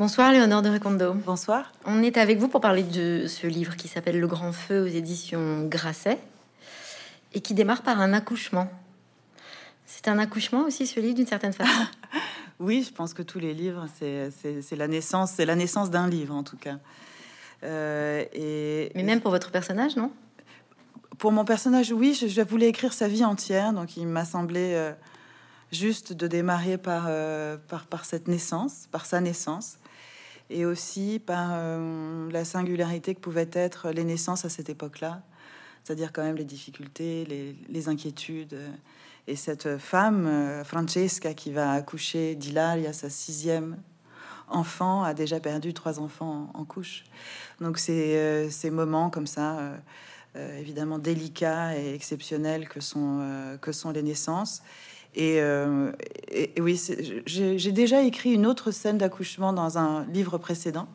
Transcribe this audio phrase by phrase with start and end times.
[0.00, 1.12] Bonsoir Léonore de Recondo.
[1.12, 1.72] Bonsoir.
[1.84, 4.86] On est avec vous pour parler de ce livre qui s'appelle Le Grand Feu aux
[4.86, 6.18] éditions Grasset
[7.34, 8.70] et qui démarre par un accouchement.
[9.84, 11.84] C'est un accouchement aussi ce livre d'une certaine façon?
[12.60, 16.34] oui, je pense que tous les livres, c'est la naissance, c'est la naissance d'un livre
[16.34, 16.78] en tout cas.
[17.62, 20.10] Euh, et, Mais même pour votre personnage, non?
[21.18, 24.92] Pour mon personnage, oui, je, voulais écrire sa vie entière, donc il m'a semblé euh,
[25.72, 29.76] juste de démarrer par, euh, par, par cette naissance, par sa naissance
[30.50, 35.22] et aussi par euh, la singularité que pouvaient être les naissances à cette époque-là,
[35.84, 38.58] c'est-à-dire quand même les difficultés, les, inquiétudes.
[39.28, 43.76] Et cette femme, euh, Francesca, qui va accoucher d'Hilaria, sa sixième
[44.48, 47.04] enfant, a déjà perdu trois enfants en, couche.
[47.60, 49.78] Donc c'est euh, ces moments comme ça,
[50.58, 54.62] évidemment délicats et exceptionnels que sont, que sont les naissances.
[55.18, 55.92] Euh,
[56.30, 56.80] et, oui,
[57.26, 60.88] j'ai déjà écrit une autre scène d'accouchement dans un livre précédent,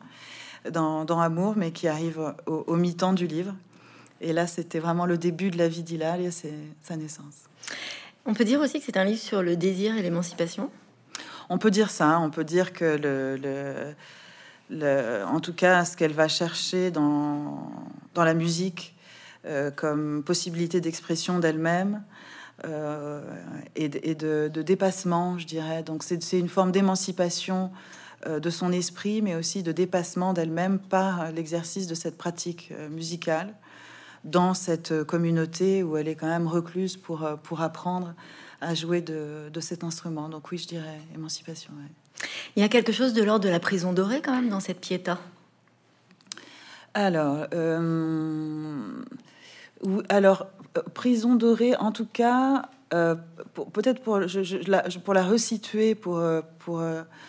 [0.70, 3.54] dans, Amour, mais qui arrive au, mi-temps du livre.
[4.20, 7.44] Et là, c'était vraiment le début de la vie d'Hilaria, c'est sa naissance.
[8.24, 10.70] On peut dire aussi que c'est un livre sur le désir et l'émancipation?
[11.48, 12.18] On peut dire ça.
[12.18, 13.94] On peut dire que le,
[14.70, 17.70] le, en tout cas, ce qu'elle va chercher dans,
[18.14, 18.96] dans la musique
[19.46, 22.02] euh, comme possibilité d'expression d'elle-même,
[22.64, 23.20] euh,
[23.74, 25.82] et, de, dépassement, je dirais.
[25.82, 27.70] Donc c'est une forme d'émancipation
[28.26, 32.88] euh, de son esprit, mais aussi de dépassement d'elle-même par l'exercice de cette pratique euh,
[32.88, 33.54] musicale
[34.24, 38.14] dans cette communauté où elle est quand même recluse pour, pour apprendre
[38.60, 40.28] à jouer de, cet instrument.
[40.28, 41.70] Donc oui, je dirais émancipation.
[42.56, 44.80] Il y a quelque chose de l'ordre de la prison dorée quand même dans cette
[44.80, 45.20] piéta.
[46.94, 47.46] Alors,
[50.08, 50.55] alors, euh,
[50.94, 53.16] prison dorée, en tout cas, euh,
[53.72, 56.82] peut-être pour, la, pour la resituer pour, euh, pour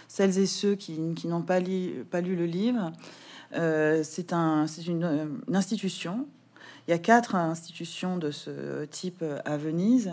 [0.07, 1.59] celles et ceux qui, n'ont pas,
[2.11, 2.91] pas lu le livre,
[3.51, 6.27] c'est un, une, une, institution.
[6.87, 10.11] Il y a quatre institutions de ce type à Venise.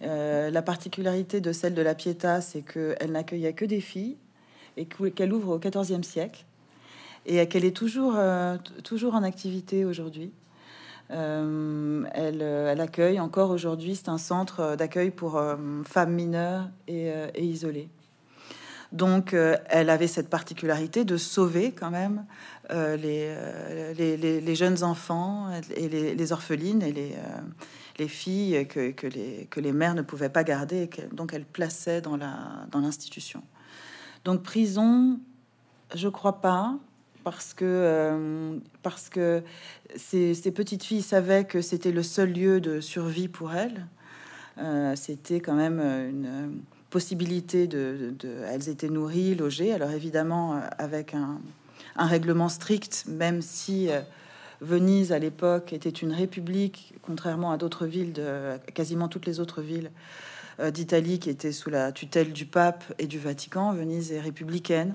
[0.00, 4.16] la particularité de celle de la Pietà, c'est qu'elle n'accueillait que des filles
[4.76, 6.44] et qu'elle ouvre au XIVe siècle
[7.26, 8.16] et qu'elle est toujours,
[8.82, 10.32] toujours en activité aujourd'hui.
[11.12, 17.12] Euh, euh, elle, accueille encore aujourd'hui, c'est un centre d'accueil pour euh, femmes mineures et,
[17.36, 17.88] isolées.
[18.92, 19.34] Donc,
[19.70, 22.26] elle avait cette particularité de sauver quand même
[22.70, 26.92] les, jeunes enfants et les, orphelines et
[27.98, 32.02] les, filles que, que, les, que mères ne pouvaient pas garder, et donc elle plaçait
[32.02, 32.18] dans
[32.74, 33.42] l'institution.
[34.26, 35.18] Donc, prison,
[35.94, 36.76] je crois pas
[37.24, 39.42] parce que, euh, parce que
[39.96, 43.86] ces, petites filles savaient que c'était le seul lieu de survie pour elles.
[44.58, 46.60] Euh, c'était quand même une
[46.90, 48.14] possibilité de,
[48.48, 51.40] Elles étaient nourries, logées, alors évidemment avec un,
[51.96, 54.00] règlement strict, même si euh,
[54.60, 58.14] Venise à l'époque était une république, contrairement à d'autres villes,
[58.74, 59.90] quasiment toutes les autres villes
[60.72, 63.72] d'Italie qui étaient sous la tutelle du pape et du Vatican.
[63.72, 64.94] Venise est républicaine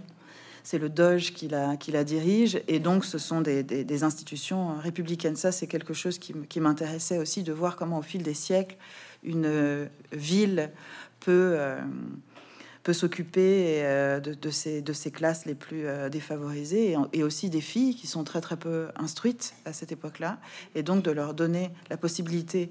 [0.63, 5.35] c'est le Doge qui la, dirige, et donc ce sont des, institutions républicaines.
[5.35, 8.77] Ça, c'est quelque chose qui, m'intéressait aussi de voir comment, au fil des siècles,
[9.23, 10.71] une euh, ville
[11.19, 11.81] peut, euh,
[12.83, 18.07] peut s'occuper euh, de, de ces classes les plus défavorisées, et, aussi des filles qui
[18.07, 20.39] sont très très peu instruites à cette époque-là,
[20.75, 22.69] et donc de leur donner la possibilité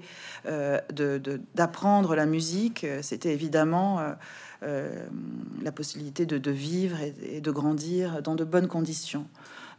[1.55, 4.13] d'apprendre la musique, c'était évidemment euh,
[4.61, 9.27] la possibilité de, vivre et, de grandir dans de bonnes conditions.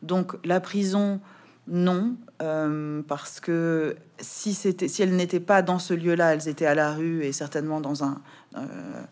[0.02, 1.20] Donc la prison,
[1.66, 6.74] non, euh, parce que si, si elles n'étaient pas dans ce lieu-là, elles étaient à
[6.74, 8.20] la rue et certainement dans un...
[8.56, 9.02] Euh,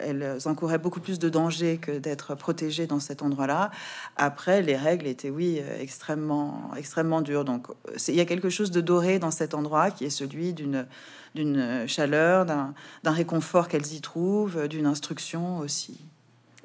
[0.00, 3.70] elles encouraient beaucoup plus de danger que d'être protégées dans cet endroit-là.
[4.16, 7.44] Après, les règles étaient, oui, extrêmement, extrêmement dures.
[7.44, 7.66] Donc,
[8.08, 10.86] il y a quelque chose de doré dans cet endroit qui est celui d'une
[11.34, 12.74] d'une chaleur, d'un
[13.04, 16.00] réconfort qu'elles y trouvent, d'une instruction aussi.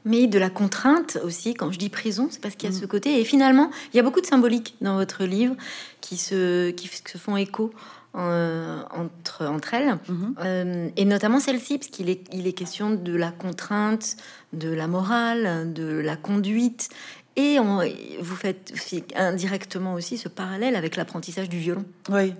[0.05, 2.83] Mais de la contrainte aussi, quand je dis prison, c'est parce qu'il y a ce
[2.83, 2.87] mm.
[2.87, 3.21] côté.
[3.21, 5.55] Et finalement, il y a beaucoup de symboliques dans votre livre
[6.01, 7.73] qui se, qui se font écho
[8.15, 10.33] euh, entre, entre elles, mm-hmm.
[10.45, 14.17] euh, et notamment celle-ci, parce qu'il est, il est question de la contrainte,
[14.53, 16.89] de la morale, de la conduite.
[17.35, 17.81] Et on,
[18.21, 18.71] vous faites
[19.15, 21.85] indirectement aussi ce parallèle avec l'apprentissage du violon.
[22.09, 22.35] Oui,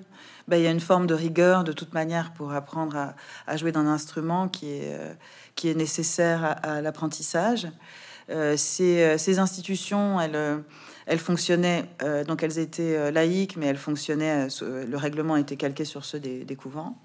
[0.48, 3.16] ben, il y a une forme de rigueur de toute manière pour apprendre
[3.48, 5.12] à, jouer d'un instrument qui est, euh,
[5.56, 7.68] qui est nécessaire à, l'apprentissage.
[8.30, 10.64] Euh, ces, ces, institutions, elles,
[11.06, 11.86] elles fonctionnaient,
[12.28, 16.98] donc elles étaient laïques, mais elles fonctionnaient, le règlement était calqué sur ceux des, couvents.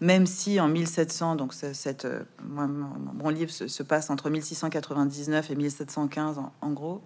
[0.00, 2.06] même si en 1700, donc cette,
[2.42, 7.02] mon, livre se, passe entre 1699 et 1715 en, gros.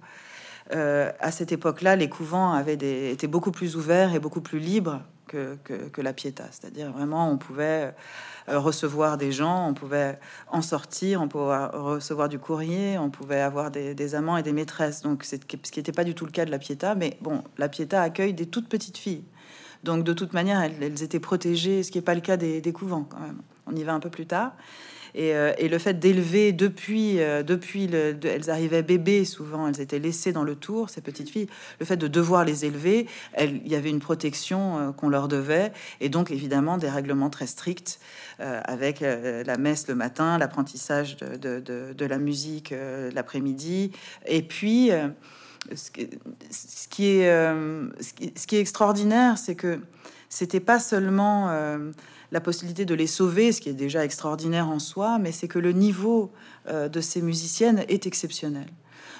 [0.70, 5.02] à cette époque-là, les couvents avaient des, étaient beaucoup plus ouverts et beaucoup plus libres
[5.26, 6.44] que, la Pietà.
[6.50, 7.94] C'est-à-dire vraiment, on pouvait
[8.48, 10.18] euh, recevoir des gens, on pouvait
[10.48, 15.02] en sortir, on pouvait recevoir du courrier, on pouvait avoir des, amants et des maîtresses.
[15.02, 16.94] Donc, ce qui n'était pas du tout le cas de la Pietà.
[16.94, 19.24] Mais bon, la Pietà accueille des toutes petites filles.
[19.84, 22.72] Donc, de toute manière, elles, étaient protégées, ce qui n'est pas le cas des, des
[22.72, 23.40] couvents quand même.
[23.66, 24.52] On y va un peu plus tard.
[25.16, 29.98] Euh, et, le fait d'élever depuis, euh, depuis le, elles arrivaient bébés souvent, elles étaient
[29.98, 31.48] laissées dans le tour, ces petites filles.
[31.80, 33.06] Le fait de devoir les élever,
[33.40, 37.46] il y avait une protection euh, qu'on leur devait, et donc évidemment des règlements très
[37.46, 37.98] stricts
[38.38, 42.74] avec la messe le matin, l'apprentissage de, la musique
[43.14, 43.92] l'après-midi,
[44.26, 44.90] et puis
[45.74, 45.90] ce
[46.90, 49.80] qui, est, ce qui est extraordinaire, c'est que
[50.28, 51.50] c'était pas seulement
[52.36, 55.58] la possibilité de les sauver, ce qui est déjà extraordinaire en soi, mais c'est que
[55.58, 56.30] le niveau
[56.68, 58.66] euh, de ces musiciennes est exceptionnel.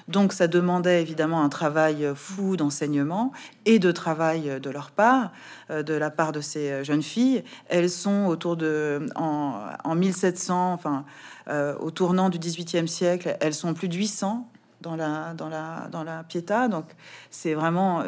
[0.07, 3.33] Donc ça demandait évidemment un travail fou d'enseignement
[3.65, 5.33] et de travail de leur part,
[5.71, 7.43] euh, de la part de ces jeunes filles.
[7.71, 11.07] Elles sont autour de en, 1700, enfin
[11.49, 14.47] euh, au tournant du XVIIIe siècle, elles sont plus de 800
[14.83, 16.69] dans la, dans la, dans la Pietà.
[16.69, 16.85] Donc,
[17.31, 18.03] c'est vraiment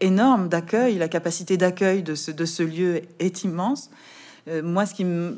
[0.00, 0.98] énorme d'accueil.
[0.98, 3.90] La capacité d'accueil de ce, de ce lieu est immense.
[4.48, 5.36] Euh, moi, ce qui me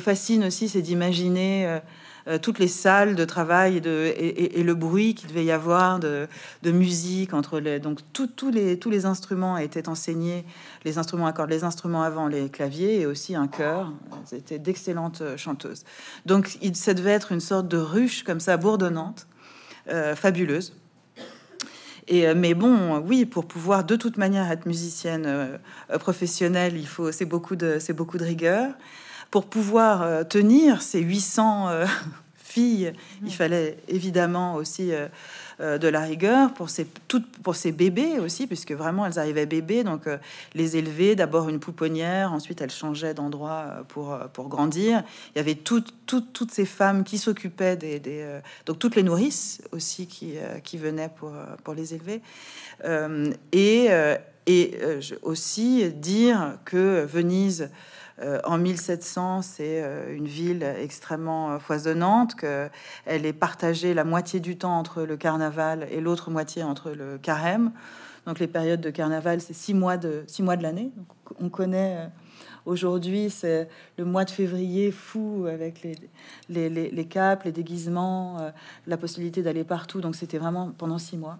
[0.00, 1.78] fascine aussi, c'est d'imaginer euh,
[2.26, 6.26] euh, toutes les salles de travail et, le bruit qu'il devait y avoir de,
[6.64, 10.44] musique entre les donc tous les instruments étaient enseignés
[10.84, 13.92] les instruments à cordes les instruments avant les claviers et aussi un chœur.
[14.24, 15.84] C'était d'excellentes chanteuses.
[16.24, 19.26] Donc ça devait être une sorte de ruche comme ça bourdonnante
[20.14, 20.72] fabuleuse
[22.08, 25.56] et, euh, mais bon, oui, pour pouvoir de toute manière être musicienne euh,
[25.90, 28.72] euh, professionnelle, il faut c'est beaucoup de c'est beaucoup de rigueur.
[29.30, 31.68] Pour pouvoir tenir ces 800
[32.36, 32.92] filles,
[33.24, 34.92] il fallait évidemment aussi
[35.60, 39.84] de la rigueur pour ces, toutes, pour ces bébés aussi, puisque vraiment elles arrivaient bébés,
[39.84, 40.18] donc euh,
[40.54, 45.02] les élever, d'abord une pouponnière, ensuite elles changeaient d'endroit euh, pour, pour grandir.
[45.34, 48.00] Il y avait toutes, toutes, toutes ces femmes qui s'occupaient des,
[48.66, 52.20] donc toutes les nourrices aussi qui, qui venaient pour, pour les élever.
[53.52, 53.90] et
[54.46, 54.78] et
[55.22, 57.66] aussi dire que Venise euh,
[58.44, 62.70] en 1700, c'est euh, une ville extrêmement euh, foisonnante, qu'elle
[63.26, 67.72] est partagée la moitié du temps entre le carnaval et l'autre moitié entre le carême.
[68.26, 70.92] Donc les périodes de carnaval, c'est six mois de six mois de l'année.
[71.40, 72.08] on connaît
[72.64, 73.68] aujourd'hui, c'est
[73.98, 75.96] le mois de février fou avec les,
[76.48, 78.50] les, les capes, les déguisements,
[78.86, 80.00] la possibilité d'aller partout.
[80.00, 81.38] Donc c'était vraiment pendant six mois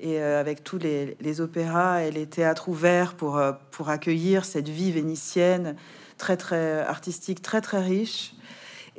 [0.00, 3.52] et euh, avec tous les, opéras et les théâtres ouverts pour, euh,
[3.86, 5.76] accueillir cette vie vénitienne
[6.16, 8.34] très artistique, très riche.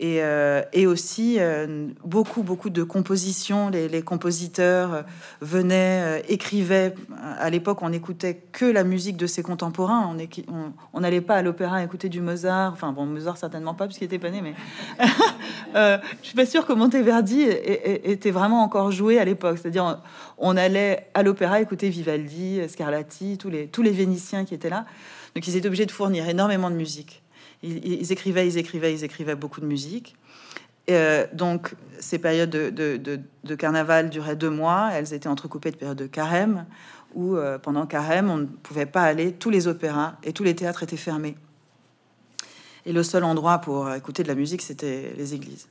[0.02, 1.40] Et, euh, et aussi
[2.06, 3.70] beaucoup beaucoup de compositions.
[3.70, 5.04] Les, compositeurs
[5.42, 6.96] venaient, écrivaient.
[7.38, 10.16] À l'époque, on n'écoutait que la musique de ses contemporains.
[10.94, 12.72] On n'allait pas à l'opéra écouter du Mozart.
[12.72, 14.54] Enfin bon, Mozart certainement pas puisqu'il était pas né, mais
[15.74, 19.58] je suis pas sûre que Monteverdi était vraiment encore joué à l'époque.
[19.62, 20.00] C'est-à-dire
[20.38, 24.86] on allait à l'opéra écouter Vivaldi, Scarlatti, tous les, tous les Vénitiens qui étaient là.
[25.36, 27.22] Donc ils étaient obligés de fournir énormément de musique.
[27.62, 30.16] Ils, écrivaient, ils écrivaient, ils écrivaient beaucoup de musique.
[30.90, 34.90] Euh, donc ces périodes de, carnaval duraient deux mois.
[34.94, 36.66] Elles étaient entrecoupées de périodes de carême,
[37.14, 39.34] où euh, pendant carême, on ne pouvait pas aller.
[39.34, 41.36] Tous les opéras et tous les théâtres étaient fermés.
[42.86, 45.68] Et le seul endroit pour écouter de la musique, c'était les églises.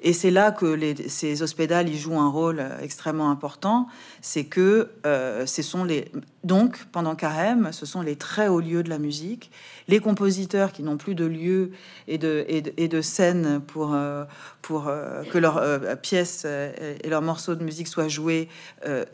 [0.00, 3.88] Et c'est là que ces hospédales y jouent un rôle euh, extrêmement important.
[4.22, 6.10] C'est que ce sont les
[6.44, 9.50] donc pendant Carême, ce sont les très hauts lieux de la musique.
[9.88, 11.72] Les compositeurs qui n'ont plus de lieu
[12.06, 14.24] et de, scène pour, euh,
[14.62, 14.90] pour
[15.30, 18.48] que leurs pièces et leurs morceaux de musique soient joués,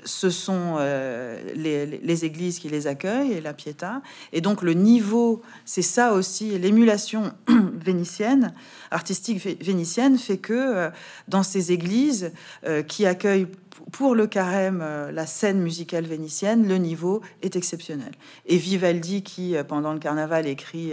[0.04, 0.76] ce sont
[1.54, 4.02] les, les, églises qui les accueillent et la Pietà.
[4.32, 7.32] Et donc le niveau, c'est ça aussi, l'émulation
[7.74, 8.52] vénitienne,
[8.90, 10.90] artistique vénitienne, fait que euh,
[11.28, 12.32] dans ces églises
[12.66, 13.48] euh, qui accueillent
[13.92, 18.12] pour le carême euh, la scène musicale vénitienne, le niveau est exceptionnel.
[18.46, 20.92] Et Vivaldi, qui pendant le carnaval écrit,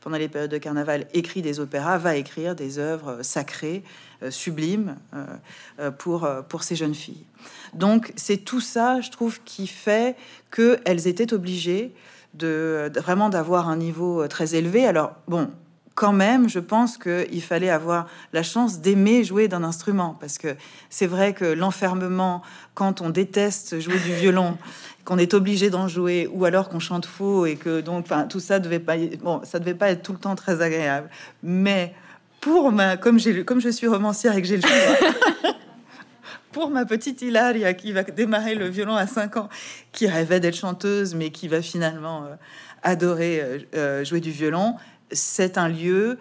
[0.00, 3.82] pendant les périodes de carnaval, écrit des opéras, va écrire des œuvres sacrées,
[4.30, 4.96] sublimes
[5.98, 7.24] pour, pour ces jeunes filles.
[7.74, 10.16] Donc c'est tout ça, je trouve, qui fait
[10.50, 11.92] qu'elles étaient obligées
[12.34, 14.86] de, de vraiment d'avoir un niveau très élevé.
[14.86, 15.50] Alors bon,
[15.96, 20.54] quand même, je pense qu'il fallait avoir la chance d'aimer jouer d'un instrument, parce que
[20.90, 22.42] c'est vrai que l'enfermement,
[22.74, 24.58] quand on déteste jouer du violon,
[25.06, 28.40] qu'on est obligé d'en jouer, ou alors qu'on chante faux, et que donc, enfin, tout
[28.40, 31.08] ça devait pas, bon, ça devait pas être tout le temps très agréable.
[31.42, 31.94] Mais
[32.42, 35.52] pour ma, comme j'ai, comme je suis romancière et que j'ai le choix,
[36.52, 39.48] pour ma petite Hilaria qui va démarrer le violon à 5 ans,
[39.92, 42.34] qui rêvait d'être chanteuse, mais qui va finalement euh,
[42.82, 44.76] adorer euh, euh, jouer du violon,
[45.12, 46.18] c'est un lieu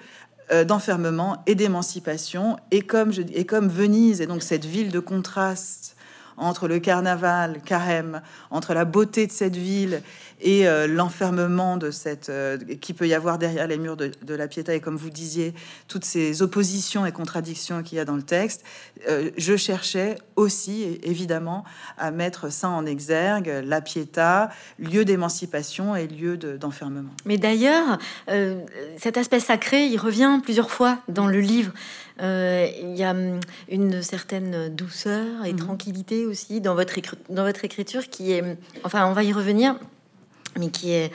[0.68, 2.58] d'enfermement et d'émancipation.
[2.70, 5.96] Et comme, je, comme Venise et donc cette ville de contraste
[6.38, 10.01] entre le carnaval, carême, entre la beauté de cette ville
[10.42, 14.48] et euh, l'enfermement de cette euh, qui peut y avoir derrière les murs de, la
[14.48, 15.54] Pietà et comme vous disiez
[15.88, 18.63] toutes ces oppositions et contradictions qu'il y a dans le texte,
[19.08, 21.63] euh, je cherchais aussi évidemment
[21.98, 27.12] à mettre ça en exergue, la Pietà, lieu d'émancipation et lieu d'enfermement.
[27.25, 27.98] Mais d'ailleurs,
[28.98, 31.72] cet aspect sacré, il revient plusieurs fois dans le livre.
[32.20, 33.39] Il y a hum,
[33.70, 35.60] une certaine douceur et mhm.
[35.60, 37.00] tranquillité aussi dans votre,
[37.30, 38.44] dans votre écriture qui est,
[38.84, 39.75] enfin, on va y revenir,
[40.58, 41.12] mais qui est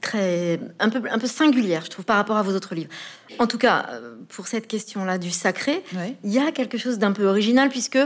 [0.00, 2.90] très un peu un peu singulière, je trouve, par rapport à vos autres livres.
[3.38, 5.82] En tout cas, euh, pour cette question-là du sacré,
[6.24, 7.98] il y a quelque chose d'un peu original puisque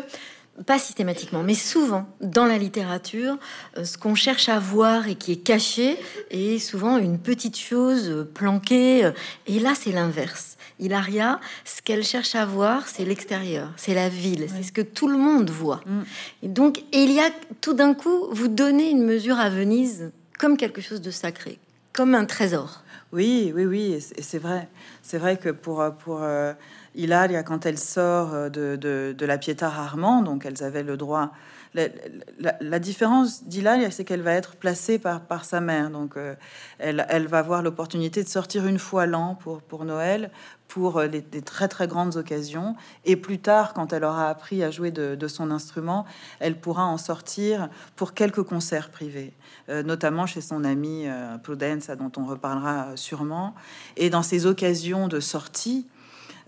[0.67, 3.39] pas systématiquement, mais souvent dans la littérature,
[3.79, 5.97] euh, ce qu'on cherche à voir et qui est caché
[6.31, 9.11] est souvent une petite chose planquée.
[9.47, 10.59] Et là, c'est l'inverse.
[10.81, 15.09] Hilaria, ce qu'elle cherche à voir, c'est l'extérieur, c'est la ville, c'est ce que tout
[15.09, 15.83] le monde voit.
[15.87, 16.03] Mm.
[16.43, 20.11] Et donc, il y a tout d'un coup, vous donnez une mesure à Venise
[20.41, 21.59] comme quelque chose de sacré,
[21.93, 22.83] comme un trésor.
[23.13, 24.69] Oui, oui, oui, c'est vrai.
[25.03, 26.55] C'est vrai que pour, pour euh,
[26.95, 31.33] Hilaria, quand elle sort euh, de, la Pietà rarement, donc elles avaient le droit
[31.75, 35.91] la, différence d'Hilaria, c'est qu'elle va être placée par, sa mère.
[35.91, 36.35] Donc, euh,
[36.79, 40.31] elle, va avoir l'opportunité de sortir une fois l'an pour Noël,
[40.71, 42.75] pour euh, des très très grandes occasions.
[43.05, 46.07] Et plus tard, quand elle aura appris à jouer de, son instrument,
[46.39, 49.35] elle pourra en sortir pour quelques concerts privés,
[49.69, 51.07] euh, notamment chez son amie
[51.43, 53.55] Prudence, dont on reparlera sûrement.
[53.97, 55.87] Et dans ces occasions de sortie,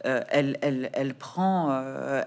[0.04, 2.22] euh, elle, prend, euh,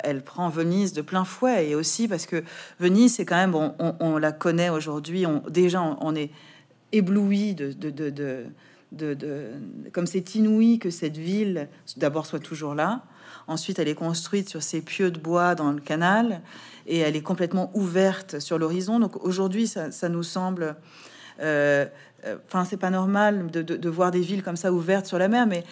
[0.49, 1.69] Venise de plein fouet.
[1.69, 2.43] Et aussi parce que
[2.79, 3.55] Venise, c'est quand même,
[3.99, 6.29] on, la connaît aujourd'hui, on, déjà on, est
[6.93, 8.45] ébloui de, de,
[9.91, 13.03] comme c'est inouï que cette ville d'abord soit toujours là.
[13.47, 16.41] Ensuite, elle est construite sur ces pieux de bois dans le canal
[16.87, 18.99] et elle est complètement ouverte sur l'horizon.
[18.99, 20.75] Donc aujourd'hui, ça, nous semble
[21.41, 21.85] euh,
[22.25, 25.45] euh, enfin, c'est pas normal de, voir des villes comme ça ouvertes sur la mer,
[25.47, 25.63] mais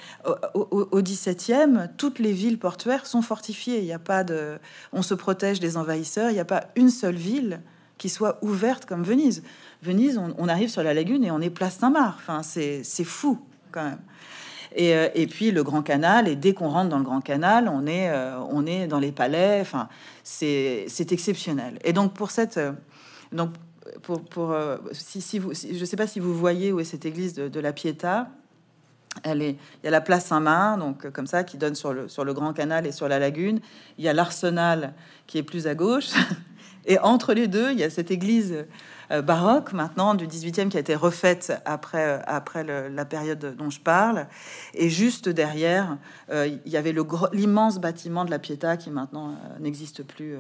[0.54, 3.80] au, XVIIe, toutes les villes portuaires sont fortifiées.
[3.80, 4.60] Il n'y a pas de,
[4.92, 6.30] on se protège des envahisseurs.
[6.30, 7.62] Il n'y a pas une seule ville
[7.98, 9.44] qui soit ouverte comme Venise.
[9.82, 12.20] Venise, on, arrive sur la lagune et on est place Saint-Marc.
[12.20, 13.40] Enfin, c'est fou
[13.72, 14.02] quand même.
[14.76, 17.70] Et, euh, et, puis le Grand Canal, et dès qu'on rentre dans le Grand Canal,
[17.72, 19.60] on est, euh, on est dans les palais.
[19.62, 19.88] Enfin,
[20.24, 21.78] c'est exceptionnel.
[21.84, 22.60] Et donc pour cette,
[23.32, 23.52] donc
[24.02, 27.60] pour, euh, si, vous, je sais pas si vous voyez où est cette église de,
[27.60, 28.30] la Pietà.
[29.24, 31.94] Elle est, il y a la place Saint-Marc, donc euh, comme ça, qui donne sur
[31.94, 33.60] le, sur le Grand Canal et sur la lagune.
[33.98, 34.94] Il y a l'Arsenal
[35.28, 36.10] qui est plus à gauche.
[36.86, 38.66] Et entre les deux, il y a cette église
[39.12, 43.80] euh, baroque maintenant du 18e qui a été refaite après, après la période dont je
[43.80, 44.28] parle.
[44.74, 45.98] Et juste derrière,
[46.32, 46.94] il y avait
[47.32, 50.38] l'immense bâtiment de la Pietà qui maintenant n'existe plus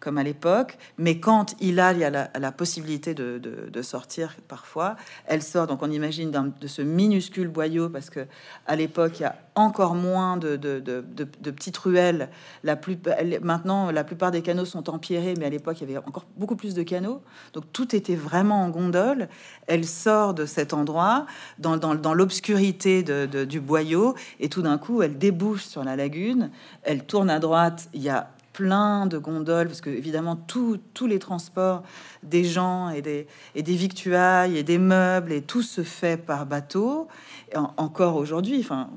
[0.00, 0.78] comme à l'époque.
[0.98, 5.66] Mais quand il a, la, possibilité de, sortir parfois, elle sort.
[5.66, 8.26] Donc on imagine de ce minuscule boyau, parce que
[8.66, 10.56] à l'époque, il y a encore moins de,
[11.50, 12.28] petites ruelles.
[12.62, 12.98] La plus,
[13.42, 16.56] maintenant, la plupart des canaux sont empierrés, mais à l'époque, il y avait encore beaucoup
[16.56, 17.22] plus de canaux.
[17.52, 19.28] Donc tout était vraiment en gondole.
[19.66, 21.26] Elle sort de cet endroit
[21.58, 26.50] dans, dans l'obscurité du boyau, et tout d'un coup, elle débouche sur la lagune.
[26.82, 27.88] Elle tourne à droite.
[27.94, 31.82] Il y a plein de gondoles, parce que évidemment tous les transports
[32.22, 36.46] des gens et des, et des victuailles et des meubles et tout se fait par
[36.46, 37.06] bateau.
[37.76, 38.88] encore aujourd'hui, enfin,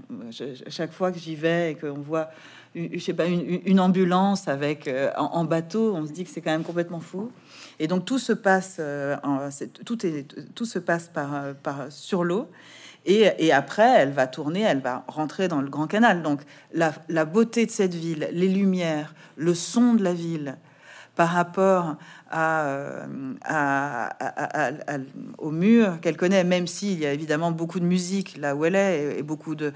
[0.68, 2.30] chaque fois que j'y vais et qu'on voit,
[2.74, 6.52] je sais pas, une, ambulance avec euh, en, bateau, on se dit que c'est quand
[6.52, 7.30] même complètement fou.
[7.80, 9.16] Et donc tout se passe, euh,
[9.86, 11.54] tout se passe euh,
[11.90, 12.50] sur l'eau.
[13.06, 16.22] Et, après, elle va tourner, elle va rentrer dans le Grand Canal.
[16.22, 16.42] Donc
[16.74, 20.58] la, beauté de cette ville, les lumières, le son de la ville
[21.16, 21.96] par rapport
[22.30, 23.06] à, euh,
[25.38, 28.76] au mur qu'elle connaît, même s'il y a évidemment beaucoup de musique là où elle
[28.76, 29.74] est et, beaucoup de,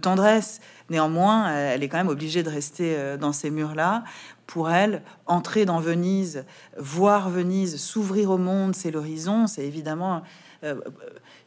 [0.00, 0.60] tendresse.
[0.90, 4.04] Néanmoins, elle est quand même obligée de rester euh, dans ces murs-là.
[4.46, 6.44] Pour elle, entrer dans Venise,
[6.78, 10.22] voir Venise, s'ouvrir au monde, c'est l'horizon, c'est évidemment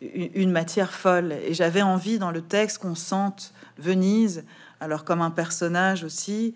[0.02, 1.34] une matière folle.
[1.46, 4.44] Et j'avais envie dans le texte qu'on sente Venise,
[4.80, 6.56] alors comme un personnage aussi,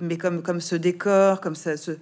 [0.00, 1.92] mais comme, comme ce décor, comme ça, ce,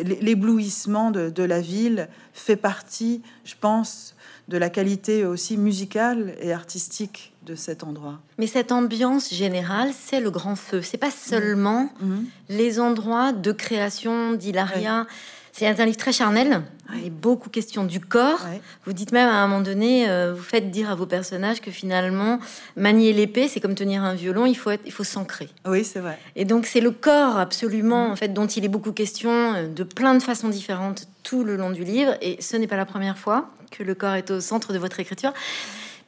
[0.00, 4.14] l'éblouissement de, la ville fait partie, je pense,
[4.48, 8.18] de la qualité aussi musicale et artistique de cet endroit.
[8.38, 10.82] Mais cette ambiance générale, c'est le grand feu.
[10.82, 12.06] C'est pas seulement mmh.
[12.06, 12.24] Mmh.
[12.50, 15.06] les endroits de création d'Hilaria.
[15.52, 16.60] C'est un livre très charnel.
[16.94, 18.46] Il est beaucoup question du corps.
[18.84, 21.70] Vous dites même à un moment donné, euh, vous faites dire à vos personnages que
[21.70, 22.40] finalement,
[22.76, 24.44] manier l'épée, c'est comme tenir un violon.
[24.44, 25.48] Il faut être, il faut s'ancrer.
[25.66, 26.18] Oui, c'est vrai.
[26.36, 29.82] Et donc c'est le corps absolument, en fait, dont il est beaucoup question euh, de
[29.82, 32.18] plein de façons différentes tout le long du livre.
[32.20, 35.00] Et ce n'est pas la première fois que le corps est au centre de votre
[35.00, 35.32] écriture.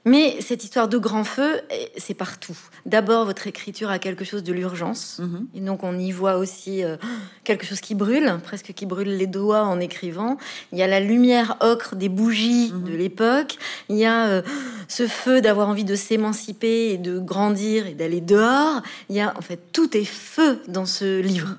[0.08, 2.56] Mais cette histoire de grand feu, eh, c'est partout.
[2.86, 5.18] D'abord, votre écriture a quelque chose de l'urgence.
[5.18, 5.46] Mhm.
[5.54, 6.96] Et donc, on y voit aussi euh,
[7.44, 10.38] quelque chose qui brûle, presque qui brûle les doigts en écrivant.
[10.72, 12.84] Il y a la lumière ocre des bougies mhm.
[12.84, 13.58] de l'époque.
[13.90, 14.42] Il y a euh,
[14.88, 18.80] ce feu d'avoir envie de s'émanciper et de grandir et d'aller dehors.
[19.10, 21.58] Il y a, en fait, tout est feu dans ce livre.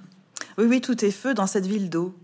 [0.58, 2.16] Oui, oui, tout est feu dans cette ville d'eau.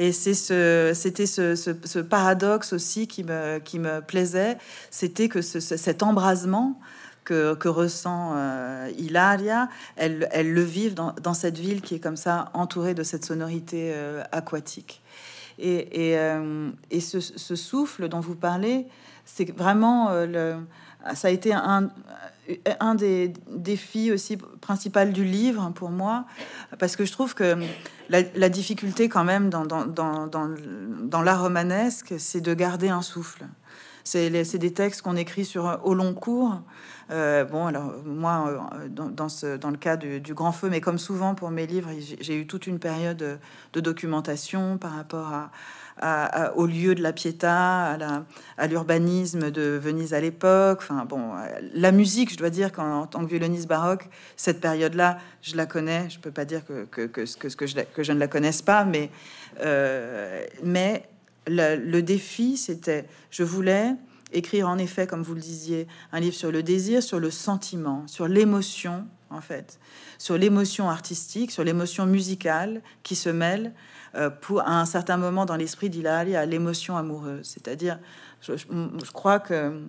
[0.00, 4.56] Et c'était ce, paradoxe aussi qui me, plaisait,
[4.92, 6.78] c'était que cet embrasement
[7.24, 12.94] que, ressent euh, Hilaria, elle, le vit dans, cette ville qui est comme ça entourée
[12.94, 15.02] de cette sonorité euh, aquatique.
[15.58, 18.86] Et, euh, ce, souffle dont vous parlez,
[19.24, 20.58] c'est vraiment le,
[21.14, 21.90] ça a été un,
[22.78, 26.24] un des défis aussi principaux du livre pour moi,
[26.78, 27.56] parce que je trouve que
[28.08, 33.44] la, difficulté quand même dans, l'art romanesque, c'est de garder un souffle.
[34.04, 36.62] C'est des textes qu'on écrit sur au long cours.
[37.10, 41.50] Euh, bon, alors moi, euh, dans le cas du, Grand Feu, mais comme souvent pour
[41.50, 43.38] mes livres, j'ai eu toute une période
[43.72, 45.50] de documentation par rapport à,
[46.56, 47.98] au lieu de la Pietà,
[48.56, 50.80] à l'urbanisme de Venise à l'époque.
[50.82, 51.32] Enfin bon,
[51.74, 56.08] la musique, je dois dire qu'en tant que violoniste baroque, cette période-là, je la connais.
[56.10, 58.84] Je peux pas dire que, que, que, que, je, que je ne la connaisse pas,
[58.84, 59.10] mais,
[59.60, 61.08] euh, mais
[61.48, 63.94] le, défi, c'était, je voulais
[64.32, 68.06] écrire en effet, comme vous le disiez, un livre sur le désir, sur le sentiment,
[68.06, 69.78] sur l'émotion, en fait,
[70.18, 73.87] sur l'émotion artistique, sur l'émotion musicale qui se mêle euh,
[74.40, 77.46] pour à un certain moment dans l'esprit d'Hilali à l'émotion amoureuse.
[77.46, 77.98] C'est-à-dire,
[78.40, 78.54] je,
[79.12, 79.82] crois que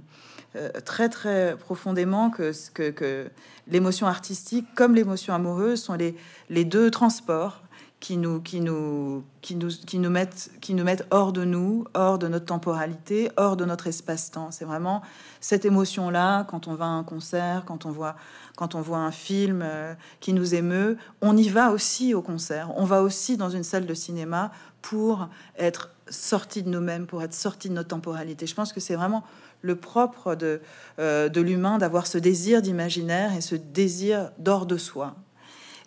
[0.56, 3.30] euh, très très profondément que, que, que
[3.68, 6.16] l'émotion artistique comme l'émotion amoureuse sont les,
[6.50, 7.62] les deux transports
[8.00, 12.18] qui nous, qui nous, qui nous, qui nous mettent, qui nous hors de nous, hors
[12.18, 14.52] de notre temporalité, hors de notre espace-temps.
[14.52, 15.02] C'est vraiment
[15.42, 18.16] cette émotion-là quand on va à un concert, quand on voit,
[18.56, 20.98] quand on voit un film euh, qui nous émeut.
[21.22, 22.72] On y va aussi au concert.
[22.78, 27.34] On va aussi dans une salle de cinéma pour être sorti de nous-mêmes, pour être
[27.34, 28.48] sorti de notre temporalité.
[28.48, 29.24] Je pense que c'est vraiment
[29.62, 30.62] le propre de,
[31.00, 35.16] euh, de l'humain d'avoir ce désir d'imaginaire et ce désir d'hors de soi.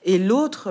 [0.04, 0.68] Et l'autre,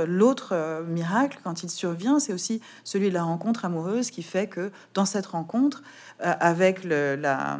[0.52, 4.72] euh, miracle, quand il survient, c'est aussi celui de la rencontre amoureuse qui fait que
[4.94, 5.84] dans cette rencontre,
[6.22, 7.60] euh, avec la,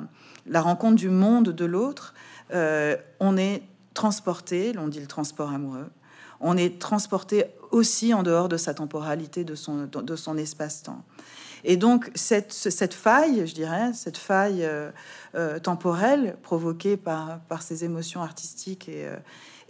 [0.54, 2.14] rencontre du monde de l'autre,
[2.54, 5.90] euh, on est transporté, on dit le transport amoureux,
[6.42, 11.04] on est transporté aussi en dehors de sa temporalité, de son, espace-temps.
[11.64, 14.68] Et donc cette, faille, je dirais, cette faille
[15.62, 19.08] temporelle provoquée par ces émotions artistiques et,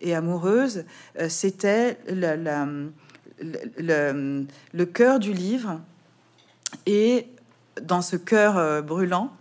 [0.02, 0.86] et amoureuse,
[1.20, 2.92] euh, c'était le,
[4.86, 5.80] cœur du livre.
[6.86, 7.28] Et
[7.82, 9.32] dans ce cœur euh, brûlant,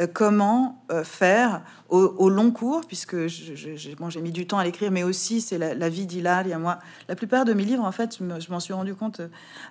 [0.00, 5.40] euh, comment faire au, long cours, puisque j'ai mis du temps à l'écrire, mais aussi
[5.40, 6.46] c'est la, vie d'Hilal.
[6.46, 9.22] Et moi, la plupart de mes livres, en fait, je m'en suis rendu compte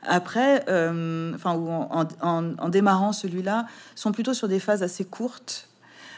[0.03, 0.61] après,
[1.35, 1.53] enfin,
[2.21, 5.66] en démarrant celui-là, sont plutôt sur des phases assez courtes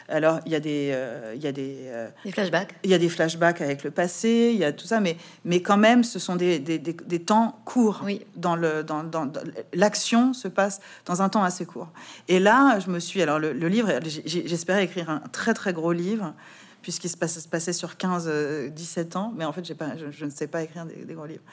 [0.10, 2.76] alors, il y a des, euh, il y a des, euh, des, flashbacks.
[2.84, 5.62] Il y a des flashbacks avec le passé, il y a tout ça, mais, mais
[5.62, 8.02] quand même, ce sont des, des, des temps courts.
[8.04, 8.26] Oui.
[8.36, 9.32] Dans le, dans, dans,
[9.74, 11.89] l'action se passe dans un temps assez court.
[12.28, 13.91] Et là, je me suis, alors le, livre,
[14.26, 16.34] j'espérais écrire un très très gros livre
[16.82, 18.69] puisqu'il se, se passait sur 15-17 euh,
[19.15, 21.43] ans, mais en fait, pas, je, ne sais pas écrire des, gros livres.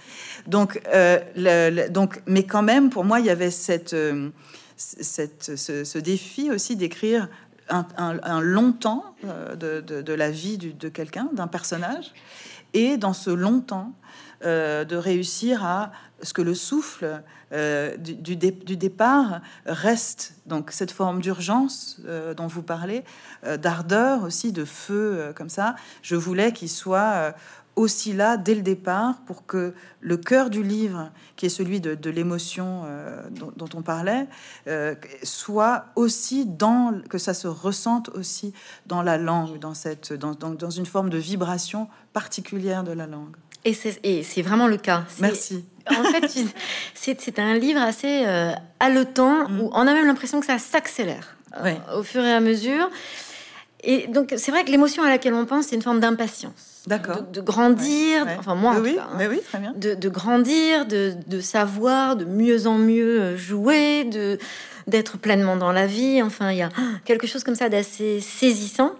[0.46, 3.96] Donc, le, donc, mais quand même, pour moi, il y avait cette,
[4.76, 7.28] cette, ce, ce, défi aussi d'écrire
[7.68, 12.12] un, long temps euh, de, la vie de quelqu'un, d'un personnage,
[12.74, 13.92] et dans ce long temps,
[14.44, 20.34] euh, de réussir à ce que le souffle euh, du, départ reste.
[20.46, 22.00] Donc cette forme d'urgence
[22.36, 23.04] dont vous parlez,
[23.58, 27.34] d'ardeur aussi, de feu comme ça, je voulais qu'il soit
[27.76, 32.10] aussi là dès le départ pour que le cœur du livre, qui est celui de,
[32.10, 34.26] l'émotion euh, dont, on parlait,
[34.66, 38.52] euh, soit aussi dans que ça se ressente aussi
[38.86, 43.36] dans la langue, dans cette dans, dans une forme de vibration particulière de la langue.
[43.64, 45.04] Et c'est vraiment le cas.
[45.18, 45.64] Merci.
[45.90, 46.44] En fait,
[46.94, 49.60] c'est un livre assez euh, haletant mm.
[49.60, 51.36] où on a même l'impression que ça s'accélère
[51.94, 52.90] au fur et à mesure.
[53.82, 56.75] Et donc, c'est vrai que l'émotion à laquelle on pense, c'est une forme d'impatience.
[56.86, 57.22] D'accord.
[57.22, 59.08] De, grandir, enfin moi, oui, hein.
[59.16, 59.72] mais oui, très bien.
[59.76, 64.38] De, grandir, de, savoir, de mieux en mieux euh, jouer, de
[64.86, 66.22] d'être pleinement dans la vie.
[66.22, 66.68] Enfin, il y a
[67.04, 68.92] quelque chose comme ça d'assez saisissant.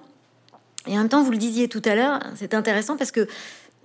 [0.88, 3.28] Et en même temps, vous le disiez tout à l'heure, c'est intéressant parce que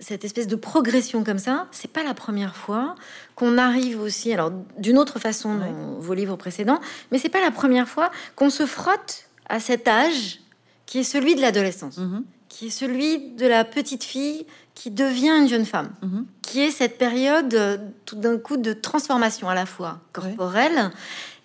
[0.02, 2.96] cette espèce de progression comme ça, c'est pas la première fois
[3.36, 7.52] qu'on arrive aussi, alors d'une autre façon dans vos livres précédents, mais c'est pas la
[7.52, 10.40] première fois qu'on se frotte à cet âge
[10.86, 12.24] qui est celui de l'adolescence, mhm.
[12.52, 16.26] Qui est celui de la petite fille qui devient une jeune femme, mhm.
[16.42, 20.90] qui est cette période euh, tout d'un coup de transformation à la fois corporelle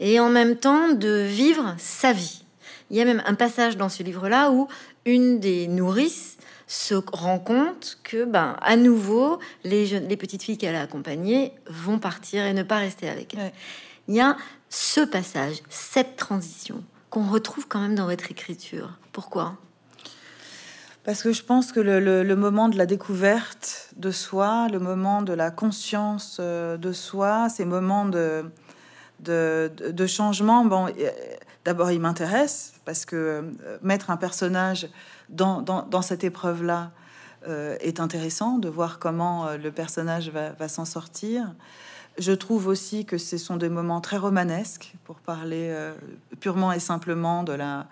[0.02, 2.44] et en même temps de vivre sa vie.
[2.92, 4.68] Il y a même un passage dans ce livre-là où
[5.06, 6.36] une des nourrices
[6.68, 11.54] se rend compte que, ben, à nouveau, les, jeunes, les petites filles qu'elle a accompagnées
[11.70, 13.54] vont partir et ne pas rester avec elle.
[14.10, 14.36] Il y a
[14.70, 18.98] ce passage, cette transition qu'on retrouve quand même dans votre écriture.
[19.14, 19.58] Pourquoi?
[21.08, 25.32] Parce que je pense que le, moment de la découverte de soi, le moment de
[25.32, 28.44] la conscience euh, de soi, ces moments de,
[30.06, 30.88] changement, bon,
[31.64, 34.90] d'abord, il m'intéresse parce que euh, mettre un personnage
[35.30, 36.92] dans, cette épreuve-là
[37.48, 41.54] euh, est intéressant de voir comment le personnage va s'en sortir.
[42.18, 45.74] Je trouve aussi que ce sont des moments très romanesques, pour parler
[46.42, 47.88] purement et simplement de la,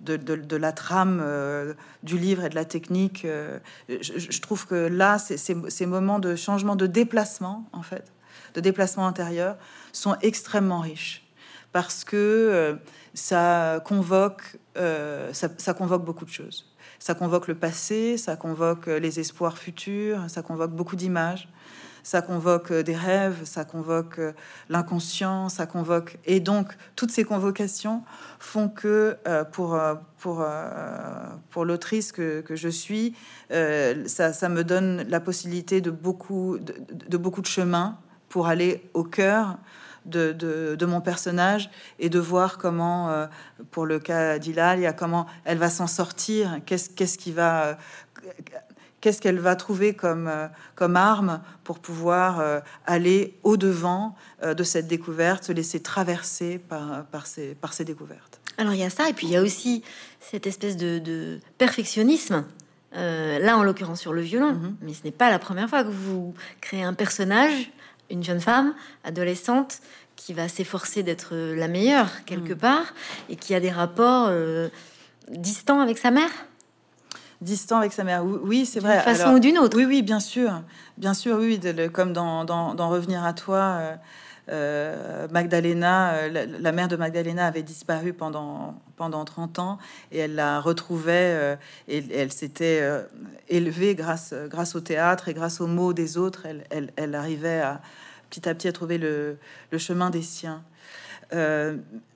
[0.00, 3.24] de, la trame euh, du livre et de la technique.
[3.24, 3.58] Euh,
[3.88, 8.12] je, trouve que là, ces moments de changement, de déplacement, en fait,
[8.54, 9.56] de déplacement intérieur,
[9.92, 11.26] sont extrêmement riches
[11.72, 12.74] parce que euh,
[13.14, 14.56] ça convoque,
[15.32, 16.66] ça, convoque beaucoup de choses.
[16.98, 21.48] Ça convoque le passé, ça convoque les espoirs futurs, ça convoque beaucoup d'images
[22.02, 24.20] ça convoque des rêves, ça convoque
[24.68, 26.18] l'inconscient, ça convoque...
[26.24, 28.02] Et donc, toutes ces convocations
[28.40, 33.14] font que euh, pour, euh, pour, euh, pour l'autrice que, que, je suis,
[33.50, 39.04] ça, ça, me donne la possibilité de beaucoup de, beaucoup de chemin pour aller au
[39.04, 39.58] cœur
[40.06, 43.28] de, de, mon personnage et de voir comment,
[43.70, 47.76] pour le cas d'Hilalia, comment elle va s'en sortir, qu'est-ce qu'est-ce qui va
[49.00, 50.30] qu'est-ce qu'elle va trouver comme,
[50.74, 57.54] comme arme pour pouvoir aller au-devant de cette découverte, se laisser traverser par, par, ces,
[57.54, 58.40] par ces découvertes?
[58.60, 59.82] Alors il y a ça, et puis il y a aussi
[60.20, 62.44] cette espèce de, perfectionnisme.
[62.94, 64.76] Euh, là, en l'occurrence sur le violon, mhm.
[64.82, 67.70] mais ce n'est pas la première fois que vous créez un personnage,
[68.10, 69.78] une jeune femme, adolescente,
[70.16, 72.58] qui va s'efforcer d'être la meilleure quelque mhm.
[72.58, 72.94] part,
[73.30, 74.68] et qui a des rapports euh,
[75.28, 76.30] distants avec sa mère.
[77.40, 78.96] Distant avec sa mère, oui, c'est vrai.
[78.96, 79.76] D'une façon ou d'une autre.
[79.76, 80.62] Oui, oui, bien sûr,
[80.98, 81.58] bien sûr, oui,
[81.92, 83.58] comme dans, dans, Revenir à toi.
[83.58, 83.96] Euh,
[84.50, 89.78] euh, Magdalena, euh, la, mère de Magdalena avait disparu pendant, pendant 30 ans
[90.10, 92.82] et elle la retrouvait euh, et elle s'était
[93.48, 96.46] élevée grâce, grâce au théâtre et grâce aux mots des autres.
[96.70, 97.80] Elle, elle, arrivait à,
[98.28, 99.38] petit à petit à trouver le,
[99.70, 100.62] le chemin des siens.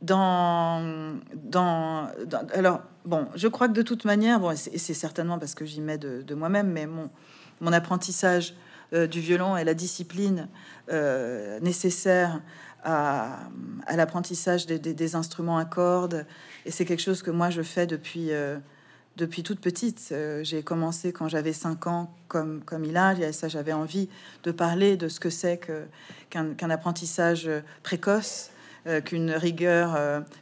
[0.02, 2.08] dans, dans,
[2.52, 5.98] alors bon, je crois que de toute manière, bon, c'est certainement parce que j'y mets
[5.98, 8.54] de, moi-même, mais mon, apprentissage
[8.92, 10.48] du violon et la discipline
[10.90, 12.42] euh, nécessaire
[12.84, 13.48] à,
[13.96, 16.26] l'apprentissage des, instruments à cordes.
[16.66, 18.58] Et c'est quelque chose que moi je fais depuis, euh,
[19.16, 20.10] depuis toute petite.
[20.12, 24.10] Euh, j'ai commencé quand j'avais 5 ans, comme, comme il a, et ça j'avais envie
[24.42, 25.58] de parler de ce que c'est
[26.28, 27.50] qu'un apprentissage
[27.82, 28.50] précoce.
[29.04, 29.96] Qu'une rigueur,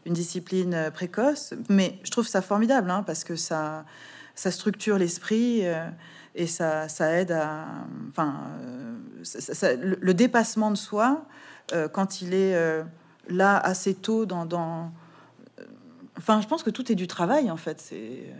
[0.05, 3.85] une discipline précoce, mais je trouve ça formidable hein, parce que ça,
[4.35, 5.65] ça structure l'esprit
[6.35, 7.67] et ça, ça aide à,
[8.09, 8.35] enfin,
[9.63, 11.25] euh, le, dépassement de soi
[11.73, 12.83] euh, quand il est euh,
[13.29, 14.91] là assez tôt dans, dans,
[16.17, 17.81] enfin, je pense que tout est du travail en fait.
[17.81, 18.33] C'est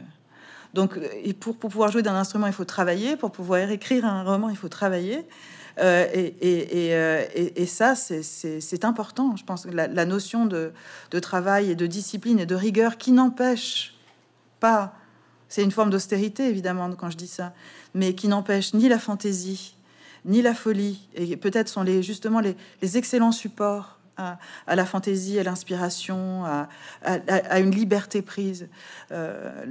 [0.75, 3.17] donc, et pour, pour, pouvoir jouer d'un instrument, il faut travailler.
[3.17, 5.27] Pour pouvoir écrire un roman, il faut travailler.
[5.79, 9.37] Et, et, et, ça, c'est important.
[9.37, 10.73] Je pense la, notion de,
[11.11, 13.95] de, travail et de discipline et de rigueur qui n'empêche
[14.61, 14.95] pas,
[15.49, 17.53] c'est une forme d'austérité évidemment quand je dis ça,
[17.95, 19.75] mais qui n'empêche ni la fantaisie,
[20.25, 22.57] ni la folie, et peut-être sont les, justement les,
[22.97, 23.99] excellents supports
[24.67, 26.45] à, la fantaisie, à l'inspiration,
[27.05, 28.69] à, une liberté prise.
[29.11, 29.65] Euh,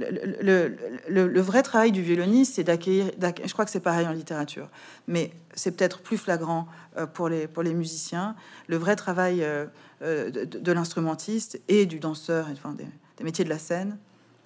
[1.08, 3.10] le, vrai travail du violoniste, c'est d'accueillir.
[3.44, 4.68] Je crois que c'est pareil en littérature,
[5.06, 8.36] mais c'est peut-être plus flagrant euh, pour les, musiciens.
[8.66, 9.66] Le vrai travail euh,
[10.00, 13.98] de, l'instrumentiste et du danseur, enfin, des, métiers de la scène,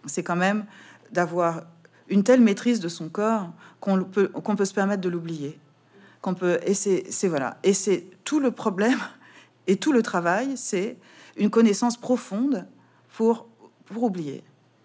[0.06, 0.64] c'est quand même
[1.12, 1.62] d'avoir
[2.08, 4.30] une telle maîtrise de son corps qu'on peut,
[4.64, 5.58] se permettre de l'oublier.
[6.64, 7.58] Et c'est, voilà.
[7.62, 8.98] Et c'est tout le problème
[9.66, 10.96] et tout le travail, c'est
[11.36, 12.66] une connaissance profonde
[13.16, 13.48] pour,
[13.86, 14.42] pour oublier,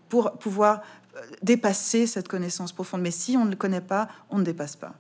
[0.10, 0.82] pour pouvoir
[1.16, 3.02] euh, dépasser cette connaissance profonde.
[3.02, 4.96] Mais si on ne le connaît pas, on ne dépasse pas.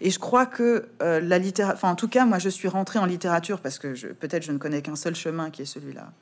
[0.00, 2.98] Et je crois que euh, la littérature, enfin en tout cas, moi je suis rentrée
[2.98, 6.12] en littérature parce que peut-être je ne connais qu'un seul chemin qui est celui-là.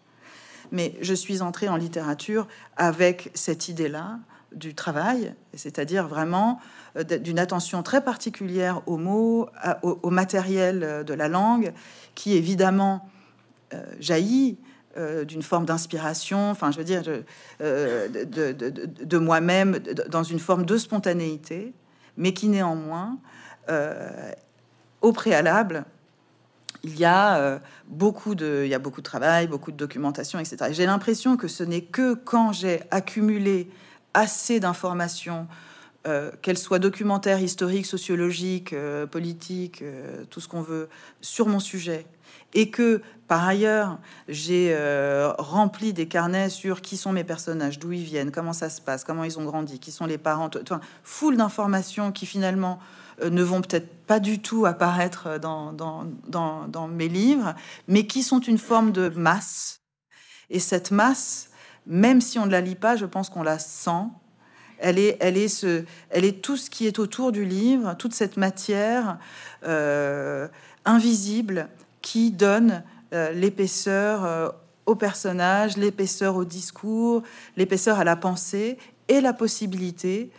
[0.71, 4.19] Mais je suis entrée en littérature avec cette idée-là
[4.55, 6.61] du travail, c'est-à-dire vraiment
[6.97, 9.49] euh, d'une attention très particulière aux mots,
[9.83, 11.73] au, matériel euh, de la langue,
[12.15, 13.09] qui évidemment
[13.73, 14.59] euh, jaillit
[15.27, 17.03] d'une forme d'inspiration, enfin je veux dire,
[17.59, 21.75] de, moi-même, dans une forme de spontanéité,
[22.17, 23.19] mais qui néanmoins,
[25.01, 25.85] au préalable,
[26.85, 30.71] il y a beaucoup de, il y a beaucoup de travail, beaucoup de documentation, etc.
[30.71, 33.69] J'ai l'impression que ce n'est que quand j'ai accumulé
[34.15, 35.47] assez d'informations,
[36.07, 40.91] euh, qu'elles soient documentaires, historiques, sociologiques, euh, politiques, euh, tout ce qu'on veut,
[41.23, 42.05] sur mon sujet,
[42.53, 43.99] et que par ailleurs
[44.29, 44.77] j'ai
[45.39, 49.03] rempli des carnets sur qui sont mes personnages, d'où ils viennent, comment ça se passe,
[49.03, 52.79] comment ils ont grandi, qui sont les parents, enfin, foule d'informations qui finalement
[53.25, 57.55] ne vont peut-être pas du tout apparaître dans, dans, mes livres,
[57.89, 59.81] mais qui sont une forme de masse.
[60.51, 61.49] Et cette masse,
[61.87, 64.09] même si on ne la lit pas, je pense qu'on la sent.
[64.79, 68.13] Elle est, elle est, ce, elle est tout ce qui est autour du livre, toute
[68.13, 69.19] cette matière
[69.65, 70.49] euh,
[70.85, 71.69] invisible
[72.03, 74.49] qui donne euh, l'épaisseur euh,
[74.87, 77.23] au personnage, l'épaisseur au discours,
[77.57, 80.31] l'épaisseur à la pensée et la possibilité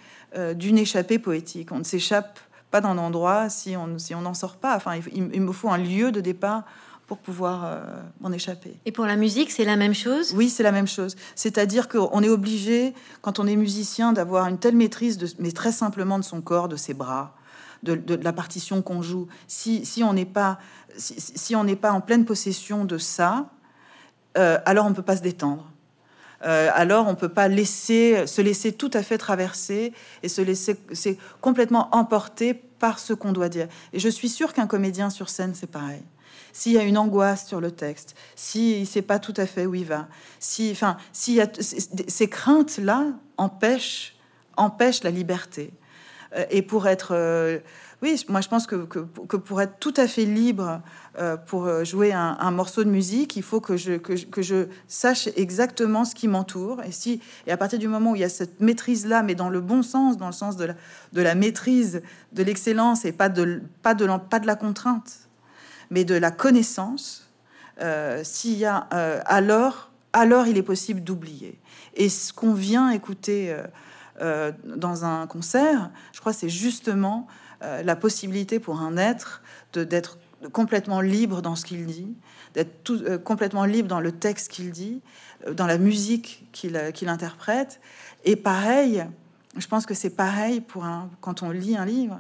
[0.56, 1.72] d'une échappée poétique.
[1.72, 4.76] On ne s'échappe pas d'un endroit si on si n'en sort pas.
[4.76, 6.66] Enfin, il, me faut un lieu de départ
[7.08, 7.84] pour pouvoir euh,
[8.20, 8.76] m'en échapper.
[8.86, 10.34] Et pour la musique, c'est la même chose?
[10.36, 11.16] Oui, c'est la même chose.
[11.36, 15.72] C'est-à-dire qu'on est obligé, quand on est musicien, d'avoir une telle maîtrise, de, mais très
[15.72, 17.36] simplement de son corps, de ses bras,
[17.84, 19.28] de, la partition qu'on joue.
[19.48, 20.58] Si, si on n'est pas,
[20.98, 23.50] si, on n'est pas en pleine possession de ça,
[24.38, 25.72] euh, alors on ne peut pas se détendre.
[26.44, 30.78] Euh, alors on peut pas laisser, se laisser tout à fait traverser et se laisser
[30.92, 33.68] c'est complètement emporter par ce qu'on doit dire.
[33.94, 36.04] Et je suis sûre qu'un comédien sur scène, c'est pareil
[36.54, 39.66] s'il y a une angoisse sur le texte, s'il ne sait pas tout à fait
[39.66, 40.08] où il va,
[40.40, 44.16] si, enfin, y a ces craintes-là empêchent,
[44.58, 45.74] empêchent la liberté.
[46.36, 47.60] Euh, et pour être, euh,
[48.02, 49.00] oui, moi je pense que, que,
[49.38, 50.82] pour être tout à fait libre
[51.18, 55.30] euh, pour jouer un, morceau de musique, il faut que je, que, que je sache
[55.36, 56.82] exactement ce qui m'entoure.
[56.84, 59.50] Et si, et à partir du moment où il y a cette maîtrise-là, mais dans
[59.50, 60.76] le bon sens, dans le sens de la,
[61.14, 62.02] de la maîtrise,
[62.34, 65.25] de l'excellence et pas de, pas de, pas de la contrainte
[65.90, 67.26] mais de la connaissance,
[67.82, 71.60] euh, s'il y a, euh, alors, alors il est possible d'oublier.
[71.96, 73.56] Et ce qu'on vient écouter
[74.22, 77.28] euh, dans un concert, je crois, c'est justement
[77.62, 79.42] la possibilité pour un être
[79.74, 80.20] d'être
[80.52, 82.14] complètement libre dans ce qu'il dit,
[82.54, 85.02] d'être complètement libre dans le texte qu'il dit,
[85.52, 87.80] dans la musique qu'il interprète.
[88.24, 89.06] Et pareil,
[89.58, 92.20] je pense que c'est pareil pour un, quand on lit un livre.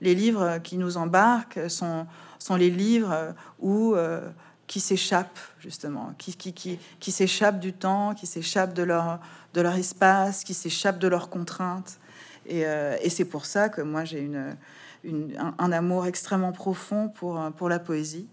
[0.00, 2.06] Les livres qui nous embarquent sont,
[2.46, 4.28] sont les livres euh, où, euh,
[4.66, 9.20] qui s'échappent, justement, qui, qui, qui, qui s'échappent du temps, qui s'échappent de leur,
[9.54, 11.98] de leur espace, qui s'échappent de leurs contraintes.
[12.46, 14.56] Et, euh, et c'est pour ça que moi, j'ai une,
[15.02, 18.28] une un, amour extrêmement profond pour, pour la poésie.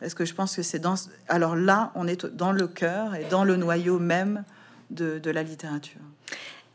[0.00, 0.96] Parce que je pense que c'est dans...
[1.28, 4.44] Alors là, on est dans le cœur et dans le noyau même
[4.90, 6.00] de, de la littérature.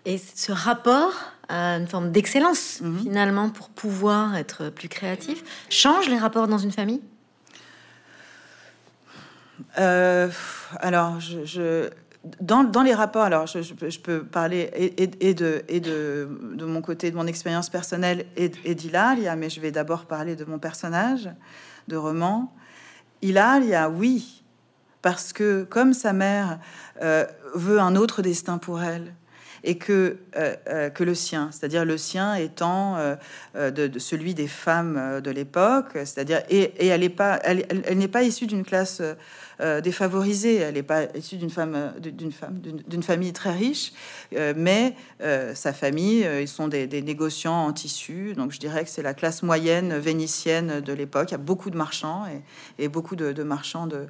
[0.05, 1.13] Et ce rapport
[1.49, 2.99] à une forme d'excellence, mhm.
[2.99, 7.01] finalement, pour pouvoir être plus créatif, change les rapports dans une famille?
[9.77, 10.29] Euh,
[10.77, 11.89] Alors, je,
[12.41, 16.81] dans, dans, les rapports, alors je, je, peux parler et, de, et de, de, mon
[16.81, 20.59] côté, de mon expérience personnelle et, et d'Hilaria, mais je vais d'abord parler de mon
[20.59, 21.29] personnage
[21.87, 22.53] de roman.
[23.21, 24.43] Hilaria, oui,
[25.01, 26.59] parce que comme sa mère
[27.01, 29.13] euh, veut un autre destin pour elle,
[29.63, 34.47] et que, euh, euh, que le sien, c'est-à-dire le sien étant euh, de, celui des
[34.47, 37.65] femmes de l'époque, c'est-à-dire et, elle n'est pas, elle,
[37.97, 39.01] n'est pas issue d'une classe
[39.83, 43.91] défavorisée, elle n'est pas issue d'une femme, d'une femme, d'une famille très riche,
[44.55, 44.95] mais
[45.53, 49.43] sa famille, ils sont des, négociants en tissu, donc je dirais que c'est la classe
[49.43, 51.29] moyenne vénitienne de l'époque.
[51.29, 52.25] Il y a beaucoup de marchands
[52.77, 54.07] et, beaucoup de marchands de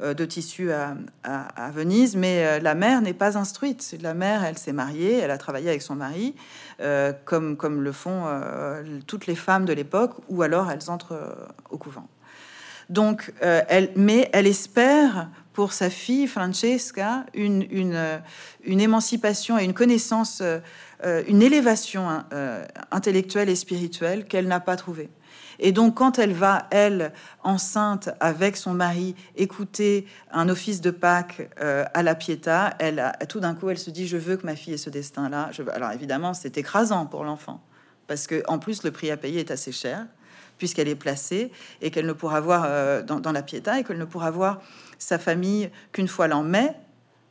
[0.00, 3.96] de tissu à, Venise, mais la mère n'est pas instruite.
[4.00, 6.34] La mère, elle s'est mariée, elle a travaillé avec son mari,
[7.24, 8.24] comme, comme le font
[9.06, 12.08] toutes les femmes de l'époque, ou alors elles entrent au couvent.
[12.88, 18.20] Donc, elle, mais elle espère pour sa fille Francesca une, une,
[18.64, 20.42] une émancipation et une connaissance,
[21.04, 22.26] une élévation hein,
[22.90, 25.10] intellectuelle et spirituelle qu'elle n'a pas trouvée.
[25.62, 27.12] Et donc, quand elle va, elle,
[27.44, 33.40] enceinte, avec son mari, écouter un office de Pâques euh, à la Pietà, elle, tout
[33.40, 35.50] d'un coup, elle se dit Je veux que ma fille ait ce destin-là.
[35.74, 37.62] Alors, évidemment, c'est écrasant pour l'enfant,
[38.06, 40.06] parce que en plus, le prix à payer est assez cher,
[40.56, 44.04] puisqu'elle est placée et qu'elle ne pourra voir euh, dans, la Pietà et qu'elle ne
[44.06, 44.60] pourra voir
[44.98, 46.74] sa famille qu'une fois l'an mai.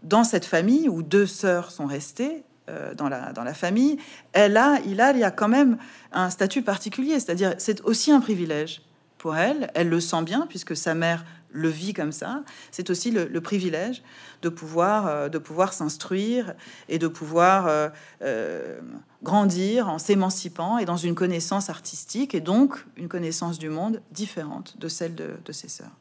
[0.04, 3.98] Dans cette famille où deux sœurs sont restées, euh, dans, la, dans la famille,
[4.34, 5.78] elle a, il a, il y a quand même
[6.12, 8.82] un statut particulier, c'est-à-dire c'est aussi un privilège
[9.18, 13.10] pour elle, elle le sent bien puisque sa mère le vit comme ça, c'est aussi
[13.10, 14.04] le, privilège
[14.44, 16.54] de pouvoir, euh, pouvoir s'instruire
[16.88, 17.90] et de pouvoir
[18.22, 18.80] euh,
[19.24, 24.78] grandir en s'émancipant et dans une connaissance artistique et donc une connaissance du monde différente
[24.78, 25.98] de celle de, de ses sœurs.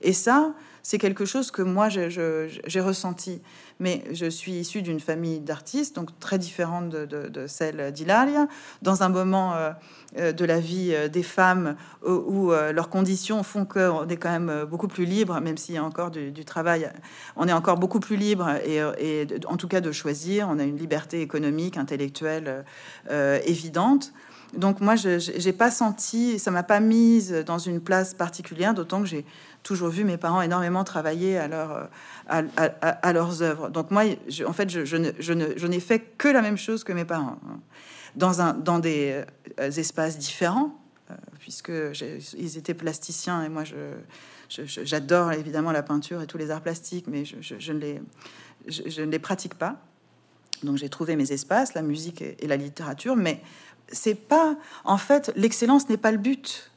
[0.00, 3.40] Et ça, c'est quelque chose que moi j'ai ressenti.
[3.80, 8.48] Mais je suis issue d'une famille d'artistes, donc très différente de, celle d'Hilaria,
[8.82, 9.70] dans un moment euh,
[10.18, 14.64] euh, de la vie euh, des femmes où, leurs conditions font qu'on est quand même
[14.64, 16.90] beaucoup plus libre, même s'il y a encore du, travail,
[17.36, 20.48] on est encore beaucoup plus libre et, en tout cas de choisir.
[20.50, 22.64] On a une liberté économique, intellectuelle
[23.44, 24.12] évidente.
[24.54, 29.02] Donc moi, je n'ai pas senti, ça m'a pas mise dans une place particulière, d'autant
[29.02, 29.26] que j'ai
[29.62, 31.90] toujours vu mes parents énormément travailler à,
[32.28, 33.68] à, leurs œuvres.
[33.68, 34.04] Donc moi,
[34.46, 37.60] en fait, je, n'ai fait que la même chose que mes parents, hein.
[38.16, 39.22] dans, des
[39.60, 40.78] euh, espaces différents,
[41.10, 41.72] euh, puisque
[42.36, 43.64] ils étaient plasticiens et moi,
[44.48, 48.00] j'adore évidemment la peinture et tous les arts plastiques, mais je, ne, les,
[48.66, 49.76] je, ne les pratique pas.
[50.62, 53.40] Donc j'ai trouvé mes espaces, la musique et la littérature, mais
[53.90, 56.70] c'est pas, en fait, l'excellence n'est pas le but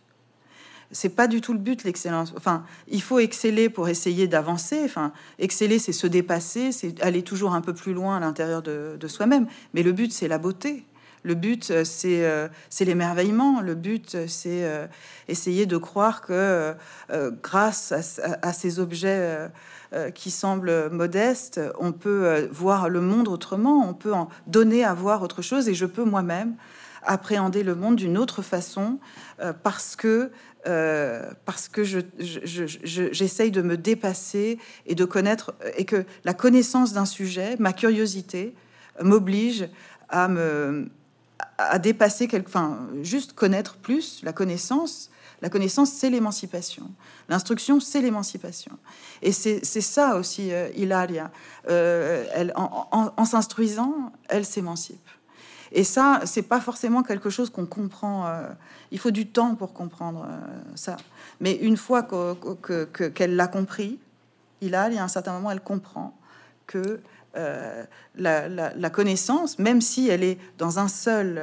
[0.92, 2.34] c'est pas du tout le but l'excellence.
[2.38, 4.82] Enfin, il faut exceller pour essayer d'avancer.
[4.84, 9.08] Enfin, exceller, c'est se dépasser, c'est aller toujours un peu plus loin à l'intérieur de,
[9.08, 9.48] soi-même.
[9.74, 10.86] Mais le but, c'est la beauté.
[11.24, 13.62] Le but, euh, euh, c'est l'émerveillement.
[13.62, 14.88] Le but, c'est euh,
[15.28, 16.74] essayer de croire que
[17.44, 17.94] grâce
[18.42, 19.50] à, ces objets
[20.16, 25.22] qui semblent modestes, on peut voir le monde autrement, on peut en donner à voir
[25.22, 26.56] autre chose, et je peux moi-même
[27.04, 29.00] appréhender le monde d'une autre façon
[29.64, 30.32] parce que
[30.68, 36.94] euh, parce que j'essaye je, de me dépasser et de connaître, et que la connaissance
[36.94, 38.54] d'un sujet, ma curiosité,
[39.02, 39.68] m'oblige
[40.10, 40.90] à me
[41.58, 45.10] à dépasser quelque, enfin, juste connaître plus la connaissance.
[45.42, 46.92] La connaissance, c'est l'émancipation.
[47.28, 48.78] L'instruction, c'est l'émancipation.
[49.24, 51.32] Et c'est ça aussi, euh, Hilaria.
[51.68, 55.10] Euh, elle, en s'instruisant, elle s'émancipe.
[55.72, 58.28] Et ça, c'est pas forcément quelque chose qu'on comprend.
[58.28, 58.50] Euh,
[58.92, 60.40] il faut du temps pour comprendre euh,
[60.76, 60.98] ça.
[61.40, 62.06] Mais une fois
[63.16, 64.00] qu'elle l'a compris,
[64.60, 66.18] il a, il y a un certain moment, elle comprend
[66.68, 67.00] que
[67.38, 71.42] euh, la, connaissance, même si elle est dans un seul,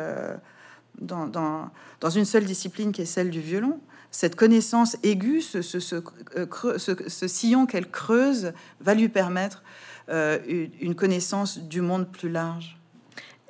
[1.01, 5.81] dans, dans, une seule discipline qui est celle du violon, cette connaissance aiguë, ce, ce,
[5.81, 9.62] ce sillon qu'elle creuse, va lui permettre
[10.09, 12.78] une connaissance du monde plus large.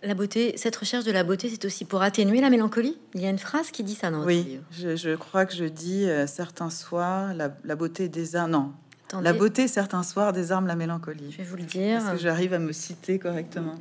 [0.02, 2.96] La beauté, cette recherche de la beauté, c'est aussi pour atténuer la mélancolie.
[3.14, 6.08] Il y a une phrase qui dit ça dans oui, Je, crois que je dis
[6.08, 8.50] euh, certains soirs, la, beauté désarme.
[8.52, 8.72] Non,
[9.20, 11.32] la beauté certains soirs désarme la mélancolie.
[11.32, 11.98] Je vais vous le dire.
[11.98, 13.74] Est-ce que j'arrive à me citer correctement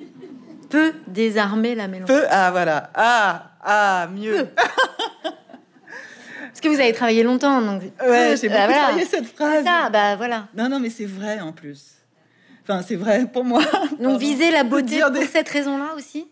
[0.69, 2.19] Peut désarmer la mélancolie.
[2.19, 4.47] Peu, ah voilà, ah ah mieux.
[6.57, 7.83] Parce que vous avez travaillé longtemps, donc.
[8.01, 9.63] Ouais, j'ai beaucoup travaillé cette phrase.
[9.63, 10.47] Ça, bah voilà.
[10.55, 11.96] Non, non, mais c'est vrai en plus.
[12.69, 13.63] Enfin, c'est vrai pour moi.
[14.01, 16.27] Donc viser la beauté pour cette raison-là aussi?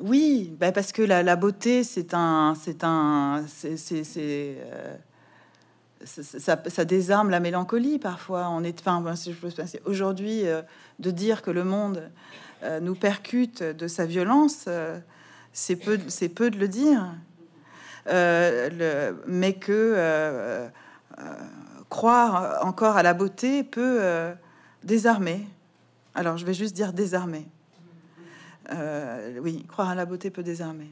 [0.00, 3.76] Oui, bah parce que la, beauté, c'est un, c'est un, c'est,
[4.16, 4.96] euh,
[6.04, 8.48] ça, ça, désarme la mélancolie parfois.
[8.50, 10.62] On est, enfin, je peux penser aujourd'hui euh,
[11.00, 12.10] de dire que le monde
[12.62, 14.68] euh, nous percute de sa violence,
[15.52, 17.06] c'est peu, c'est peu de le dire.
[18.06, 20.68] Le, mais que
[21.88, 24.00] croire encore à la beauté peut
[24.84, 25.44] désarmer.
[26.14, 27.46] Alors, je vais juste dire désarmer.
[28.70, 30.88] Euh, oui, croire à la beauté peut désarmer.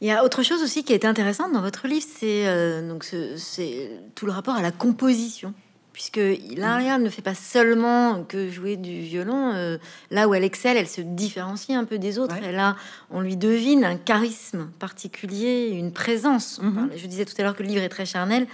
[0.00, 3.04] Il y a autre chose aussi qui est intéressante dans votre livre, c'est euh, donc
[3.04, 5.54] c'est tout le rapport à la composition,
[5.92, 9.52] puisque Hilaria ne fait pas seulement que jouer du violon.
[9.54, 9.78] Euh,
[10.10, 12.36] là où elle excelle, elle se différencie un peu des autres.
[12.36, 12.76] Et là,
[13.10, 16.60] on lui devine un charisme particulier, une présence.
[16.60, 16.90] Mhm.
[16.94, 18.46] Je disais tout à l'heure que le livre est très charnel.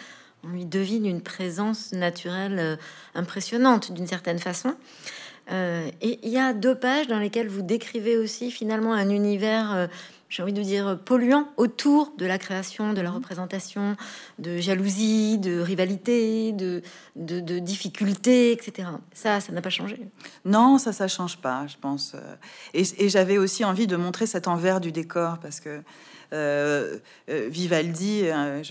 [0.44, 2.76] on lui devine une présence naturelle
[3.14, 4.74] impressionnante d'une certaine façon.
[5.50, 9.88] Et il y a deux pages dans lesquelles vous décrivez aussi finalement un univers
[10.32, 13.96] j'ai envie de dire, polluant autour de la création, de la représentation,
[14.38, 16.80] de jalousie, de rivalité, de,
[17.16, 18.88] de, difficultés, etc.
[19.12, 20.00] Ça, ça n'a pas changé?
[20.46, 22.16] Non, ça, ça change pas, je pense.
[22.72, 25.82] Et, j'avais aussi envie de montrer cet envers du décor parce que
[26.32, 28.62] euh, euh, Vivaldi, euh,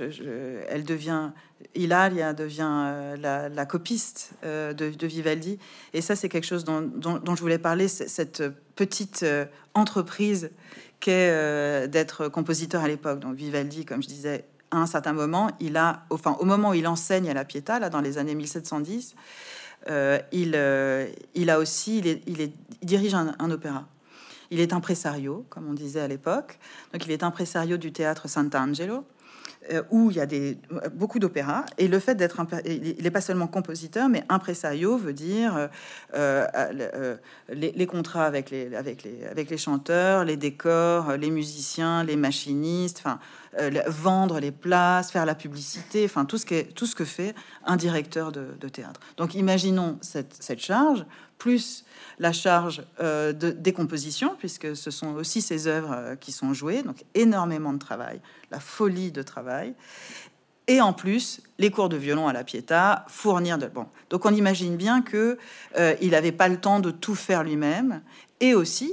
[0.69, 1.31] elle devient
[1.75, 5.59] Hilaria devient la, copiste de, Vivaldi.
[5.93, 8.43] Et ça, c'est quelque chose dont, je voulais parler, cette
[8.75, 9.23] petite
[9.75, 10.49] entreprise
[10.99, 13.19] qu'est d'être compositeur à l'époque.
[13.19, 16.73] Donc Vivaldi, comme je disais, à un certain moment, il a, enfin, au moment où
[16.73, 19.15] il enseigne à la Pietà, là, dans les années 1710,
[19.89, 20.57] euh, il,
[21.35, 22.51] il a aussi, il, est, il,
[22.81, 23.87] dirige un, un, opéra.
[24.51, 26.59] Il est impresario, comme on disait à l'époque.
[26.93, 29.05] Donc, il est impresario du théâtre Sant'Angelo.
[29.71, 30.57] Euh, où il y a des,
[30.95, 31.65] beaucoup d'opéras.
[31.77, 35.55] Et le fait d'être, il n'est pas seulement compositeur, mais impresario veut dire
[36.15, 37.15] euh, euh,
[37.47, 43.03] les, contrats avec les, avec, les, avec les chanteurs, les décors, les musiciens, les machinistes,
[43.05, 43.19] enfin,
[43.87, 47.35] vendre les places, faire la publicité, enfin, tout ce, qui est, tout ce que fait
[47.65, 48.99] un directeur de, théâtre.
[49.17, 51.05] Donc, imaginons cette, cette charge,
[51.37, 51.85] plus
[52.19, 56.83] la charge euh, de décomposition, puisque ce sont aussi ces œuvres euh, qui sont jouées,
[56.83, 58.21] donc énormément de travail,
[58.51, 59.73] la folie de travail.
[60.67, 63.87] Et en plus, les cours de violon à la Pietà, fournir de bon.
[64.09, 65.37] Donc on imagine bien que
[65.77, 68.01] euh, il n'avait pas le temps de tout faire lui-même,
[68.39, 68.91] et aussi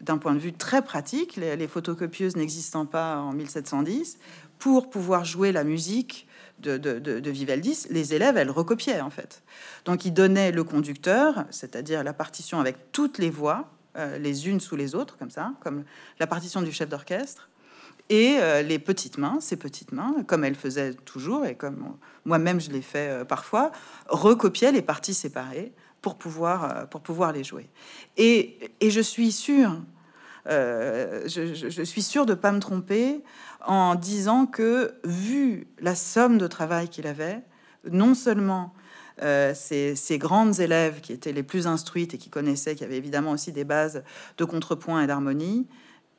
[0.00, 4.18] d'un point de vue très pratique, les, les photocopieuses n'existant pas en 1710,
[4.58, 6.26] pour pouvoir jouer la musique
[6.60, 9.42] de, de, Vivaldi, les élèves, elles recopiaient en fait.
[9.84, 14.60] Donc ils donnaient le conducteur, c'est-à-dire la partition avec toutes les voix, euh, les unes
[14.60, 15.84] sous les autres, comme ça, comme
[16.18, 17.49] la partition du chef d'orchestre,
[18.10, 21.96] et euh, les petites mains, ces petites mains, comme elles faisaient toujours, et comme
[22.26, 23.72] moi-même je l'ai fait euh, parfois,
[24.08, 27.70] recopiaient les parties séparées pour pouvoir, pour pouvoir les jouer.
[28.18, 29.80] Et, et je suis sûre,
[30.46, 33.22] je, suis sûre de pas me tromper
[33.66, 37.42] en disant que, vu la somme de travail qu'il avait,
[37.90, 38.74] non seulement
[39.22, 43.32] euh, ces, grandes élèves qui étaient les plus instruites et qui connaissaient, qui avaient évidemment
[43.32, 44.02] aussi des bases
[44.38, 45.66] de contrepoint et d'harmonie,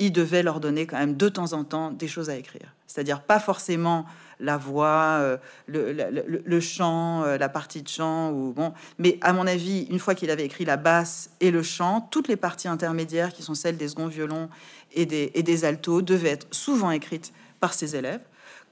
[0.02, 2.74] il devait leur donner quand même de temps en temps des choses à écrire.
[2.88, 4.06] C'est-à-dire pas forcément
[4.40, 5.38] la voix, euh,
[5.68, 8.74] le, chant, euh, la partie de chant, ou bon.
[8.98, 12.28] Mais à mon avis, une fois qu'il avait écrit la basse et le chant, toutes
[12.28, 14.50] les parties intermédiaires qui sont celles des seconds violons
[14.92, 18.22] et des, et des altos devaient être souvent écrites par ses élèves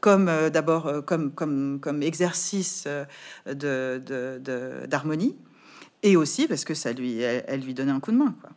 [0.02, 2.88] comme euh, d'abord comme, comme, comme exercice
[3.46, 5.36] de, d'harmonie,
[6.02, 8.34] et aussi parce que ça lui, elle, lui donnait un coup de main.
[8.42, 8.50] Quoi.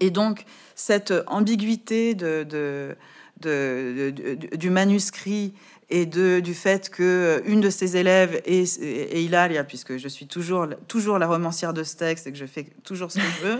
[0.00, 2.96] Et donc, cette ambiguïté de,
[3.40, 5.54] du manuscrit
[5.90, 10.26] et de, du fait que une de ses élèves est, est Hilaria, puisque je suis
[10.26, 13.46] toujours, toujours la romancière de ce texte et que je fais toujours ce que je
[13.46, 13.58] veux,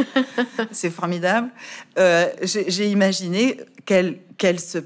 [0.71, 1.51] c'est formidable.
[1.99, 4.79] Euh, j'ai imaginé qu'elle qu'elle se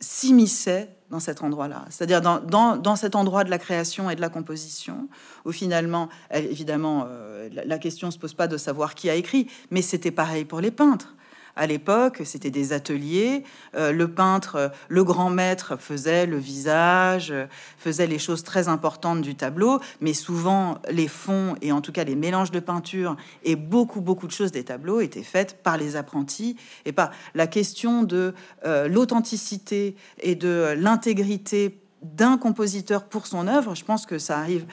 [0.00, 4.20] s'immisçait dans cet endroit-là, c'est-à-dire dans, dans, dans, cet endroit de la création et de
[4.20, 5.08] la composition,
[5.44, 9.48] où finalement, évidemment, euh, la, la, question se pose pas de savoir qui a écrit,
[9.70, 11.14] mais c'était pareil pour les peintres.
[11.56, 13.44] À l'époque, c'était des ateliers.
[13.74, 17.46] Euh, le peintre, euh, le grand maître faisait le visage, euh,
[17.78, 22.04] faisait les choses très importantes du tableau, mais souvent les fonds et en tout cas
[22.04, 25.96] les mélanges de peinture et beaucoup beaucoup de choses des tableaux étaient faites par les
[25.96, 28.34] apprentis et par la question de
[28.64, 33.74] l'authenticité et de l'intégrité d'un compositeur pour son œuvre.
[33.74, 34.66] Je pense que ça arrive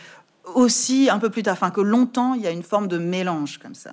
[0.53, 3.57] aussi un peu plus tard, enfin que longtemps, il y a une forme de mélange
[3.57, 3.91] comme ça.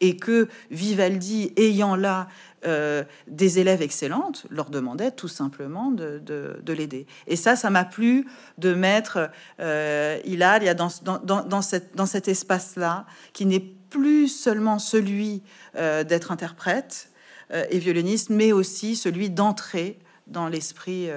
[0.00, 2.28] Et que Vivaldi, ayant là
[2.66, 6.22] euh, des élèves excellentes, leur demandait tout simplement de,
[6.66, 7.06] l'aider.
[7.26, 8.26] Et ça, ça m'a plu
[8.58, 9.30] de mettre
[9.60, 15.42] euh, il a dans, dans, dans, cette, dans cet espace-là, qui n'est plus seulement celui
[15.76, 17.10] euh, d'être interprète
[17.52, 21.08] euh, et violoniste, mais aussi celui d'entrer dans l'esprit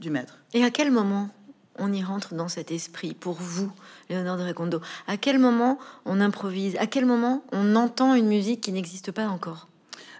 [0.00, 0.38] du maître.
[0.52, 1.30] Et à quel moment?
[1.80, 3.72] On y rentre dans cet esprit pour vous,
[4.08, 6.76] Léonard de Recondo À quel moment on improvise?
[6.76, 9.66] À quel moment on entend une musique qui n'existe pas encore?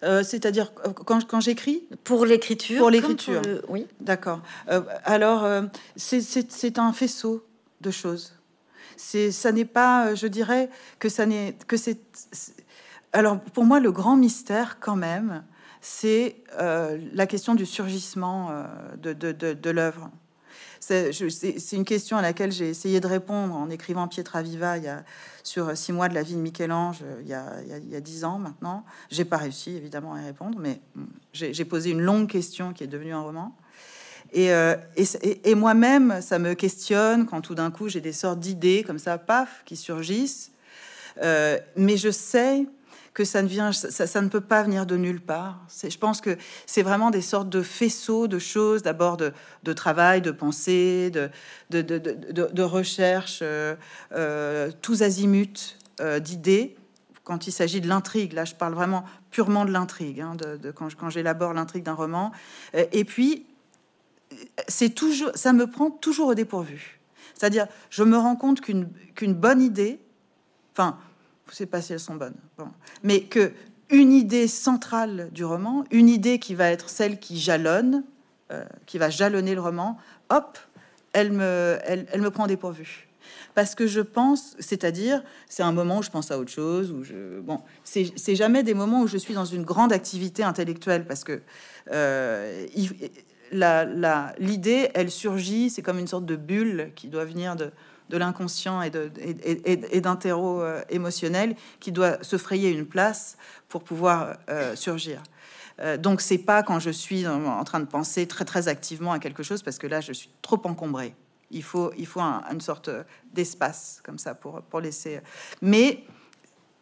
[0.02, 1.84] Euh, C'est-à-dire euh, quand, quand j'écris?
[2.04, 3.42] Pour l'écriture Pour l'écriture.
[3.68, 3.86] Oui.
[4.00, 4.40] D'accord.
[4.70, 5.46] Euh, alors,
[5.96, 7.46] c'est un faisceau
[7.80, 8.32] de choses.
[8.96, 11.98] C'est, ça n'est pas, je dirais que ça n'est que c'est.
[13.12, 15.42] Alors, pour moi, le grand mystère, quand même,
[15.80, 18.50] c'est la question du surgissement
[18.98, 20.10] de, de, de, de l'œuvre.
[20.80, 24.76] C'est une question à laquelle j'ai essayé de répondre en écrivant Pietra Viva
[25.42, 28.84] sur six mois de la vie de Michel-Ange il, y a, dix ans maintenant.
[29.10, 30.80] J'ai pas réussi évidemment à y répondre, mais
[31.32, 33.54] j'ai posé une longue question qui est devenue un roman.
[34.32, 34.50] Et,
[35.44, 39.18] et, moi-même, ça me questionne quand tout d'un coup j'ai des sortes d'idées comme ça,
[39.18, 40.50] paf, qui surgissent.
[41.20, 42.66] mais je sais
[43.12, 45.60] que ça ne vient, ça, ne peut pas venir de nulle part.
[45.82, 46.36] Je pense que
[46.66, 53.40] c'est vraiment des sortes de faisceaux de choses, d'abord de, travail, de pensée, de, recherche,
[53.42, 53.74] euh,
[54.12, 56.76] euh, tous azimuts euh, d'idées.
[57.24, 60.36] Quand il s'agit de l'intrigue, là, je parle vraiment purement de l'intrigue, hein,
[60.74, 62.32] quand, j'élabore l'intrigue d'un roman.
[62.74, 63.46] Et puis,
[64.68, 67.00] c'est toujours, ça me prend toujours au dépourvu.
[67.34, 70.00] C'est-à-dire, je me rends compte qu'une bonne idée,
[70.72, 70.98] enfin,
[71.50, 72.36] je sais pas si elles sont bonnes,
[73.02, 73.52] mais que
[73.90, 78.04] une idée centrale du roman, une idée qui va être celle qui jalonne,
[78.52, 79.98] euh, qui va jalonner le roman,
[80.28, 80.58] hop,
[81.12, 83.08] elle me, elle, elle me prend dépourvu.
[83.54, 87.02] Parce que je pense, c'est-à-dire, c'est un moment où je pense à autre chose, où
[87.02, 91.24] je, bon, c'est jamais des moments où je suis dans une grande activité intellectuelle, parce
[91.24, 91.42] que
[91.90, 92.66] euh,
[94.38, 97.72] l'idée, elle surgit, c'est comme une sorte de bulle qui doit venir de,
[98.10, 98.90] de l'inconscient et,
[100.00, 103.38] d'un terreau euh, émotionnel qui doit se frayer une place
[103.68, 105.22] pour pouvoir euh, surgir.
[105.80, 109.18] Euh, donc c'est pas quand je suis en, train de penser très très activement à
[109.18, 111.14] quelque chose parce que là je suis trop encombré.
[111.50, 112.90] Il faut il faut une sorte
[113.32, 115.20] d'espace comme ça pour pour laisser.
[115.62, 116.04] Mais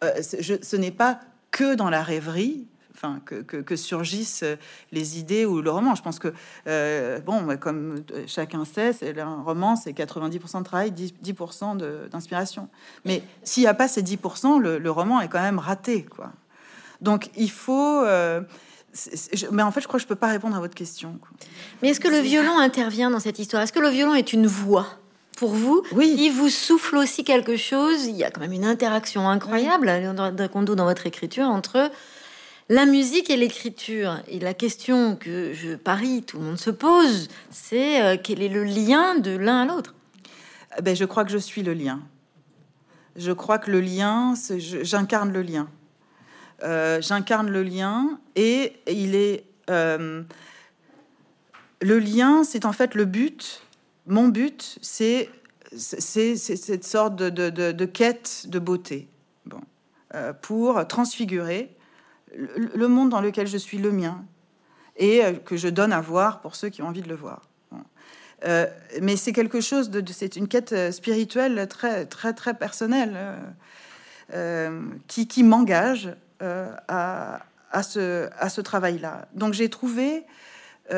[0.03, 1.21] je, ce n'est pas
[1.51, 2.67] que dans la rêverie
[2.99, 4.45] enfin, que, surgissent
[4.93, 5.95] les idées ou le roman.
[5.95, 6.33] Je pense que,
[6.67, 12.69] euh, bon, comme chacun sait, c'est un roman, c'est 90% de travail, 10%, d'inspiration.
[13.05, 16.33] Mais s'il n'y a pas ces 10%, le, roman est quand même raté, quoi.
[17.01, 18.03] Donc il faut.
[18.03, 18.41] Euh,
[19.53, 21.19] mais en fait, je crois que je peux pas répondre à votre question.
[21.83, 23.63] Mais est-ce que le violon intervient dans cette histoire?
[23.63, 24.87] Est-ce que le violon est une voix?
[25.37, 26.17] Pour vous Oui.
[26.19, 28.07] Il vous souffle aussi quelque chose?
[28.07, 30.65] Il y a quand même une interaction incroyable, oui.
[30.75, 31.93] dans votre écriture, entre
[32.69, 34.21] la musique et l'écriture.
[34.29, 38.49] Et la question que je parie, tout le monde se pose, c'est euh, quel est
[38.49, 39.95] le lien de l'un à l'autre?
[40.79, 42.01] Eh ben, Je crois que je suis le lien.
[43.17, 45.69] Je crois que le lien, j'incarne le lien.
[46.63, 49.45] Euh, j'incarne le lien et il est...
[49.71, 50.23] Euh,
[51.81, 53.63] le lien, c'est en fait le but.
[54.07, 55.31] Mon but, c'est
[55.77, 59.09] cette sorte de, quête de beauté.
[59.47, 59.61] Bon.
[60.43, 61.78] pour transfigurer
[62.35, 64.25] le monde dans lequel je suis le mien
[64.97, 67.49] et euh, que je donne à voir pour ceux qui ont envie de le voir.
[68.45, 68.67] Euh,
[69.03, 73.17] mais c'est quelque chose de, c'est une quête euh, spirituelle très très très personnelle
[75.07, 79.27] qui, qui m'engage à, à, ce, à ce travail-là.
[79.33, 80.27] Donc j'ai trouvé,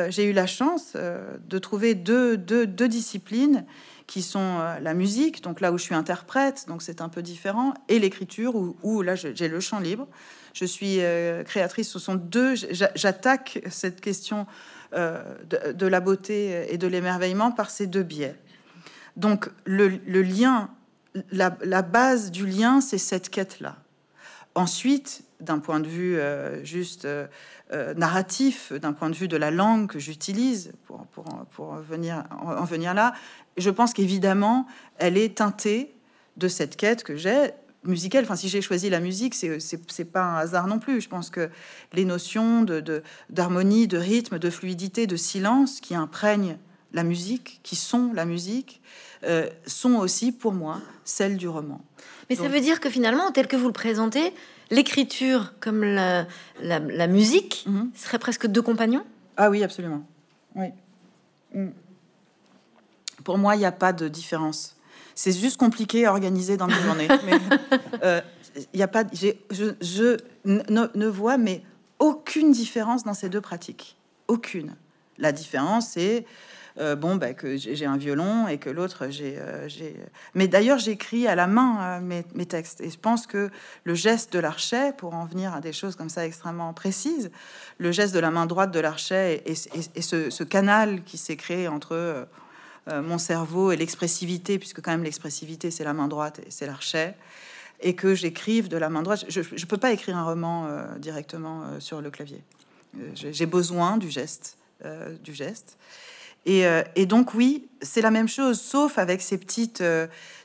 [0.09, 3.65] j'ai eu la chance de trouver deux, deux, deux disciplines
[4.05, 7.73] qui sont la musique, donc là où je suis interprète, donc c'est un peu différent,
[7.87, 10.09] et l'écriture où, où là j'ai le champ libre
[10.53, 11.89] je suis euh, créatrice.
[11.89, 12.55] Ce sont deux.
[12.95, 14.47] J'attaque cette question
[14.93, 15.23] euh,
[15.73, 18.35] de, la beauté et de l'émerveillement par ces deux biais.
[19.17, 19.87] Donc le,
[20.21, 20.69] lien,
[21.31, 23.77] la, base du lien, c'est cette quête-là.
[24.55, 27.07] Ensuite, d'un point de vue euh, juste
[27.95, 31.05] narratif, d'un point de vue de la langue que j'utilise pour,
[31.51, 33.13] pour, venir, en venir là,
[33.57, 35.93] je pense qu'évidemment, elle est teintée
[36.37, 37.51] de cette quête que j'ai
[37.83, 38.23] musicale.
[38.23, 41.01] Enfin, si j'ai choisi la musique, c'est c'est pas un hasard non plus.
[41.01, 41.49] Je pense que
[41.93, 46.57] les notions de d'harmonie, de, rythme, de fluidité, de silence qui imprègnent
[46.93, 48.81] la musique, qui sont la musique,
[49.23, 51.81] euh, sont aussi pour moi celles du roman.
[52.29, 54.33] Mais ça veut dire que finalement, tel que vous le présentez,
[54.69, 56.25] l'écriture comme la,
[56.61, 57.91] la, musique mhm.
[57.93, 59.03] serait presque deux compagnons?
[59.35, 60.05] Ah oui, absolument.
[60.55, 60.67] Oui.
[61.53, 61.69] Mm.
[63.23, 64.75] Pour moi, il n'y a pas de différence.
[65.23, 67.07] C'est juste compliqué à organiser dans mes journées.
[67.27, 68.21] Mais il euh,
[68.73, 69.29] y a pas, je,
[69.79, 71.61] je ne, vois mais
[71.99, 73.97] aucune différence dans ces deux pratiques.
[74.27, 74.75] Aucune.
[75.19, 76.25] La différence, c'est
[76.79, 79.35] euh, bon, bah, que j'ai un violon et que l'autre, j'ai.
[79.37, 79.67] Euh,
[80.33, 82.81] mais d'ailleurs, j'écris à la main mes, mes, textes.
[82.81, 83.51] Et je pense que
[83.83, 87.29] le geste de l'archet, pour en venir à des choses comme ça extrêmement précises,
[87.77, 91.35] le geste de la main droite de l'archet et, et, ce, ce, canal qui s'est
[91.35, 92.25] créé entre euh,
[92.87, 97.15] mon cerveau et l'expressivité, puisque quand même l'expressivité c'est la main droite c'est l'archet,
[97.81, 99.25] et que j'écrive de la main droite.
[99.27, 102.43] Je ne peux pas écrire un roman euh, directement euh, sur le clavier.
[103.15, 104.57] J'ai besoin du geste,
[105.23, 105.77] du geste.
[106.45, 106.65] Et,
[106.97, 109.81] et, donc oui, c'est la même chose, sauf avec ces petites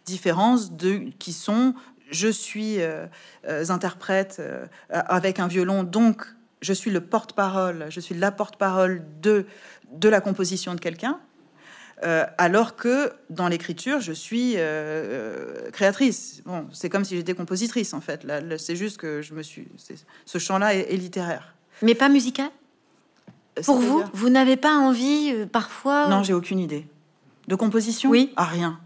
[0.05, 1.75] différences de, qui sont
[2.13, 2.79] je suis
[3.69, 4.41] interprète
[4.91, 6.25] avec un violon, donc
[6.63, 9.47] je suis le porte-parole, je suis la porte-parole de,
[9.91, 11.19] de la composition de quelqu'un.
[12.05, 16.43] Euh, alors que dans l'écriture, je suis euh, euh, créatrice.
[16.45, 18.23] Bon, c'est comme si j'étais compositrice en fait.
[18.25, 19.67] Là, c'est juste que je me suis.
[20.27, 21.55] Ce champ-là est, littéraire.
[21.81, 22.51] Mais pas musical.
[23.65, 26.87] Pour vous, vous n'avez pas envie euh, parfois Non, j'ai aucune idée.
[27.49, 28.11] De composition?
[28.11, 28.35] Oui.
[28.37, 28.79] Ah, rien.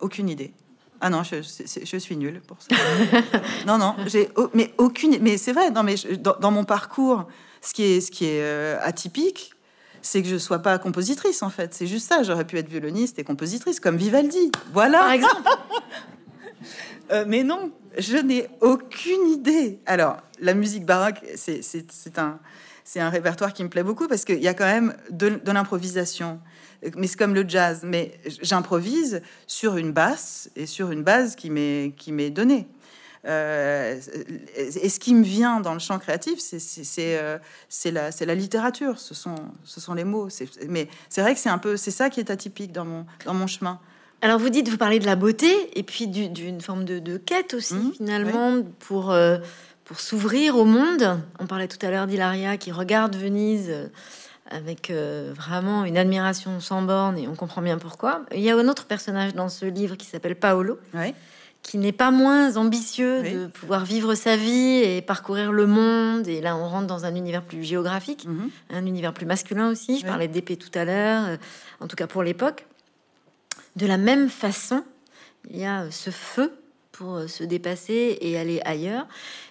[0.00, 0.52] Aucune idée.
[1.00, 2.74] Ah non, je, je suis nulle pour ça.
[3.66, 5.16] non, non, j'ai mais aucune.
[5.20, 5.70] Mais c'est vrai.
[5.70, 7.28] Non, mais dans, mon parcours,
[7.62, 8.42] ce qui est, ce qui est
[8.82, 9.54] atypique,
[10.02, 11.74] c'est que je sois pas compositrice en fait.
[11.74, 12.22] C'est juste ça.
[12.22, 14.50] J'aurais pu être violoniste et compositrice comme Vivaldi.
[14.72, 15.00] Voilà.
[15.00, 15.42] Par exemple.
[17.12, 19.80] Euh, mais non, je n'ai aucune idée.
[19.84, 24.54] Alors, la musique baroque, c'est un, répertoire qui me plaît beaucoup parce qu'il y a
[24.54, 26.38] quand même de, l'improvisation.
[26.94, 27.80] Mais c'est comme le jazz.
[27.82, 32.68] Mais j'improvise sur une basse et sur une base qui m'est donnée.
[33.26, 34.00] Euh,
[34.56, 37.38] et ce qui me vient dans le champ créatif, c'est euh,
[37.84, 40.28] la, la littérature, ce sont, ce sont les mots.
[40.68, 43.34] Mais c'est vrai que c'est un peu, c'est ça qui est atypique dans mon, dans
[43.34, 43.78] mon chemin.
[44.22, 45.48] Alors vous dites, vous parlez de la beauté
[45.78, 49.38] et puis d'une forme de, quête aussi mmh, finalement pour, euh,
[49.84, 51.20] pour s'ouvrir au monde.
[51.38, 53.72] On parlait tout à l'heure d'Hilaria qui regarde Venise
[54.50, 58.22] avec euh, vraiment une admiration sans borne et on comprend bien pourquoi.
[58.34, 60.78] Il y a un autre personnage dans ce livre qui s'appelle Paolo.
[61.62, 66.26] Qui n'est pas moins ambitieux de pouvoir vivre sa vie et parcourir le monde.
[66.26, 68.48] Et là, on rentre dans un univers plus géographique, mmh.
[68.70, 69.98] un univers plus masculin aussi.
[69.98, 71.38] Je parlais d'épée tout à l'heure,
[71.80, 72.66] en tout cas pour l'époque.
[73.76, 74.82] De la même façon,
[75.48, 76.52] il y a ce feu
[76.92, 79.06] pour euh, se dépasser et aller ailleurs.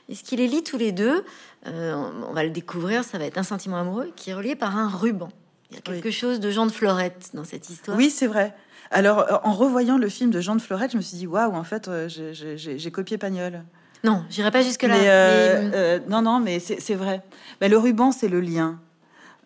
[0.07, 1.24] Et ce qui les lie tous les deux,
[1.68, 1.95] euh,
[2.28, 4.88] on va le découvrir, ça va être un sentiment amoureux qui est relié par un
[4.88, 5.30] ruban.
[5.72, 7.97] Il y a quelque chose de Jean de Florette dans cette histoire.
[7.97, 8.55] Oui, c'est vrai.
[8.91, 11.53] Alors, euh, en revoyant le film de Jean de Florette, je me suis dit, waouh,
[11.53, 13.63] en fait, j'ai copié Pagnol.
[14.03, 15.99] Non, j'irai pas jusque-là.
[16.07, 17.21] non, non, mais c'est vrai.
[17.61, 18.79] Mais le ruban, c'est le lien.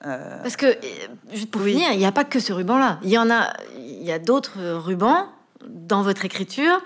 [0.02, 0.78] Parce que,
[1.32, 3.00] juste pour finir, il n'y a pas que ce ruban-là.
[3.04, 5.28] Il y en a, il y a d'autres rubans
[5.68, 6.82] dans votre écriture,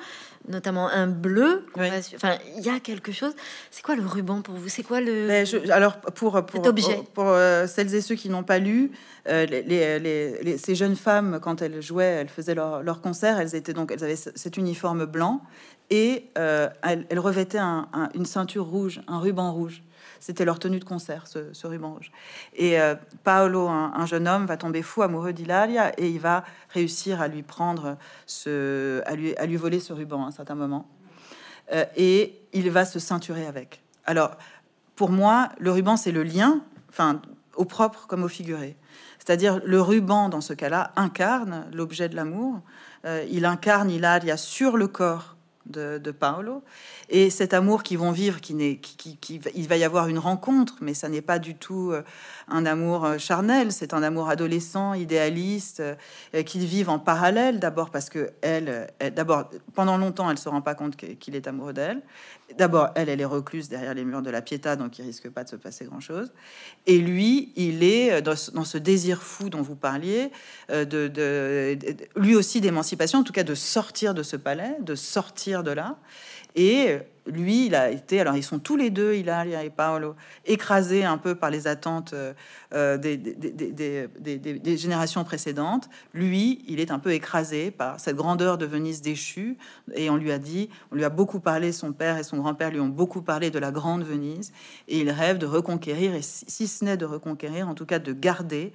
[0.47, 1.65] notamment un bleu.
[1.75, 3.33] Enfin, il y a quelque chose.
[3.71, 4.69] C'est quoi le ruban pour vous?
[4.69, 6.99] C'est quoi le ben, Alors pour pour, objet?
[7.13, 8.91] pour, euh, celles et ceux qui n'ont pas lu,
[9.27, 13.73] euh, les, ces jeunes femmes quand elles jouaient, elles faisaient leur, leur concert, elles étaient
[13.73, 15.41] donc elles avaient cet uniforme blanc
[15.89, 17.59] et euh, elles, revêtaient
[18.13, 19.83] une ceinture rouge, un ruban rouge.
[20.19, 22.11] C'était leur tenue de concert, ce, ruban rouge.
[22.55, 27.21] Et euh, Paolo, un, jeune homme, va tomber fou amoureux d'Hilaria et il va réussir
[27.21, 30.87] à lui prendre ce, à lui, à lui voler ce ruban à un certain moment.
[31.73, 33.81] Euh, et il va se ceinturer avec.
[34.05, 34.37] Alors,
[34.95, 37.21] pour moi, le ruban, c'est le lien, enfin,
[37.55, 38.77] au propre comme au figuré.
[39.19, 42.61] C'est-à-dire, le ruban, dans ce cas-là, incarne l'objet de l'amour.
[43.05, 45.36] Euh, il incarne Hilaria sur le corps
[45.69, 46.63] de, Paolo.
[47.09, 49.17] Et cet amour qu'ils vont vivre, qui n'est, qui,
[49.55, 52.03] il va y avoir une rencontre, mais ça n'est pas du tout euh,
[52.47, 57.59] un amour euh, charnel, c'est un amour adolescent, idéaliste, euh, qu'ils vivent en parallèle.
[57.59, 61.73] D'abord parce que elle, d'abord pendant longtemps, elle se rend pas compte qu'il est amoureux
[61.73, 62.01] d'elle.
[62.57, 65.43] D'abord, elle, elle est recluse derrière les murs de la Pietà, donc il risque pas
[65.43, 66.31] de se passer grand chose.
[66.85, 70.31] Et lui, il est dans, ce désir fou dont vous parliez,
[70.69, 71.77] de
[72.15, 75.95] lui aussi d'émancipation, en tout cas de sortir de ce palais, de sortir de là.
[76.57, 76.97] Et
[77.27, 81.17] lui, il a été, alors ils sont tous les deux, Ilaria et Paolo, écrasés un
[81.17, 82.15] peu par les attentes
[82.73, 85.89] euh, des, des, générations précédentes.
[86.13, 89.57] Lui, il est un peu écrasé par cette grandeur de Venise déchue.
[89.93, 92.71] Et on lui a dit, on lui a beaucoup parlé, son père et son grand-père
[92.71, 94.51] lui ont beaucoup parlé de la grande Venise.
[94.87, 98.13] Et il rêve de reconquérir, et si ce n'est de reconquérir, en tout cas de
[98.13, 98.71] garder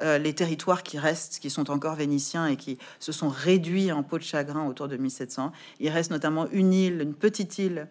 [0.00, 4.02] euh, les territoires qui restent, qui sont encore vénitiens et qui se sont réduits en
[4.02, 5.52] peau de chagrin autour de 1700.
[5.80, 7.86] Il reste notamment une île, une petite île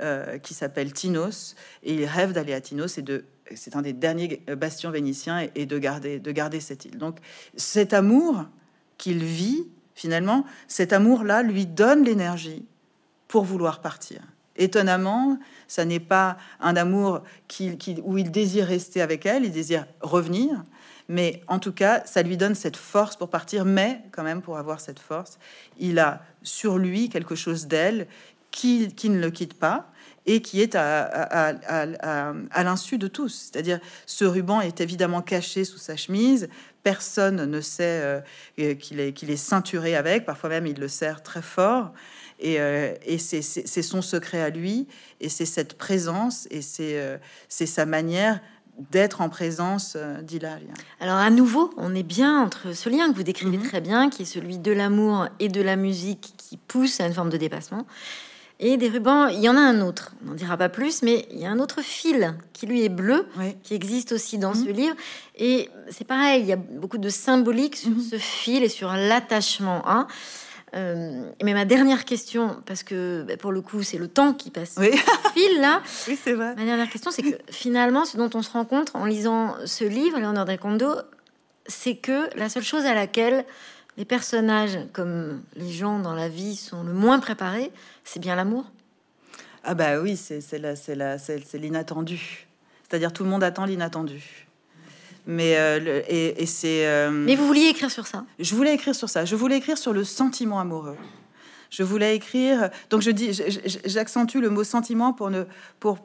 [0.00, 3.24] euh, qui s'appelle Tinos, et il rêve d'aller à Tinos et de
[3.56, 6.98] c'est un des derniers bastions vénitiens et, de garder de garder cette île.
[6.98, 7.18] Donc
[7.56, 8.44] cet amour
[8.96, 12.64] qu'il vit finalement, cet amour-là lui donne l'énergie
[13.26, 14.20] pour vouloir partir.
[14.54, 19.86] Étonnamment, ça n'est pas un amour qui, où il désire rester avec elle, il désire
[20.00, 20.64] revenir,
[21.10, 23.64] mais en tout cas, ça lui donne cette force pour partir.
[23.64, 25.40] Mais quand même, pour avoir cette force,
[25.76, 28.06] il a sur lui quelque chose d'elle
[28.50, 29.92] qui, qui, ne le quitte pas
[30.26, 33.50] et qui est à, à, l'insu de tous.
[33.50, 36.48] C'est-à-dire, ce ruban est évidemment caché sous sa chemise.
[36.82, 40.26] Personne ne sait euh, qu'il est, qu'il est ceinturé avec.
[40.26, 41.92] Parfois même, il le serre très fort.
[42.40, 44.88] Et, euh, et c'est, son secret à lui.
[45.20, 48.40] Et c'est cette présence et c'est, euh, c'est sa manière
[48.90, 50.72] d'être en présence euh, d'Hilaria.
[51.00, 53.64] Alors à nouveau, on est bien entre ce lien que vous décrivez mhm.
[53.64, 57.12] très bien, qui est celui de l'amour et de la musique qui pousse à une
[57.12, 57.86] forme de dépassement.
[58.62, 61.26] Et des rubans, il y en a un autre, on n'en dira pas plus, mais
[61.30, 63.26] il y a un autre fil qui lui est bleu,
[63.62, 64.66] qui existe aussi dans mhm.
[64.66, 64.94] ce livre.
[65.34, 68.02] Et c'est pareil, il y a beaucoup de symbolique sur mhm.
[68.02, 69.82] ce fil et sur l'attachement.
[69.88, 70.06] Hein.
[70.76, 74.50] Euh, mais ma dernière question, parce que bah, pour le coup, c'est le temps qui
[74.50, 74.90] passe oui.
[75.34, 75.80] fil là.
[76.08, 76.54] Oui, c'est vrai.
[76.54, 79.84] Ma dernière question, c'est que finalement, ce dont on se rend compte en lisant ce
[79.84, 80.96] livre, Léonard Condo,
[81.66, 83.46] c'est que la seule chose à laquelle
[83.96, 87.72] les personnages, comme les gens dans la vie, sont le moins préparés,
[88.12, 88.64] c'est bien l'amour?
[89.62, 92.48] Ah bah oui, c'est c'est l'inattendu.
[92.82, 94.48] C'est-à-dire tout le monde attend l'inattendu.
[95.26, 96.88] Mais euh, et, c'est.
[96.88, 98.24] Euh, Mais vous vouliez écrire sur ça?
[98.40, 99.24] Je voulais écrire sur ça.
[99.24, 100.96] Je voulais écrire sur le sentiment amoureux.
[101.70, 102.70] Je voulais écrire.
[102.88, 103.30] Donc je dis,
[103.84, 105.44] j'accentue le mot sentiment pour ne
[105.78, 105.98] pour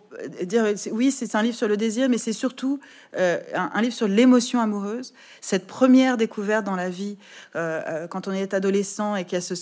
[0.43, 2.79] dire oui, c'est un livre sur le désir, mais c'est surtout
[3.17, 5.15] euh, un, livre sur l'émotion amoureuse.
[5.41, 7.17] Cette première découverte dans la vie
[7.55, 9.55] quand on est adolescent et qu'il y a ce,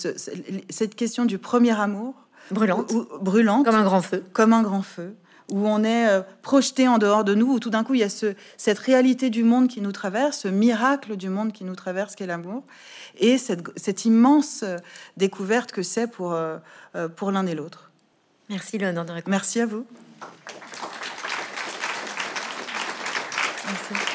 [0.68, 5.14] cette question du premier amour brûlante, comme un grand feu, comme un grand feu,
[5.50, 8.04] où on est euh, projeté en dehors de nous, où tout d'un coup il y
[8.04, 11.76] a ce, cette réalité du monde qui nous traverse, ce miracle du monde qui nous
[11.76, 12.62] traverse, qu'est l'amour,
[13.18, 14.76] et cette, immense euh,
[15.16, 16.58] découverte que c'est pour, euh,
[17.16, 17.90] pour l'un et l'autre.
[18.48, 19.86] Merci Léon Merci à vous.
[23.66, 24.13] Merci.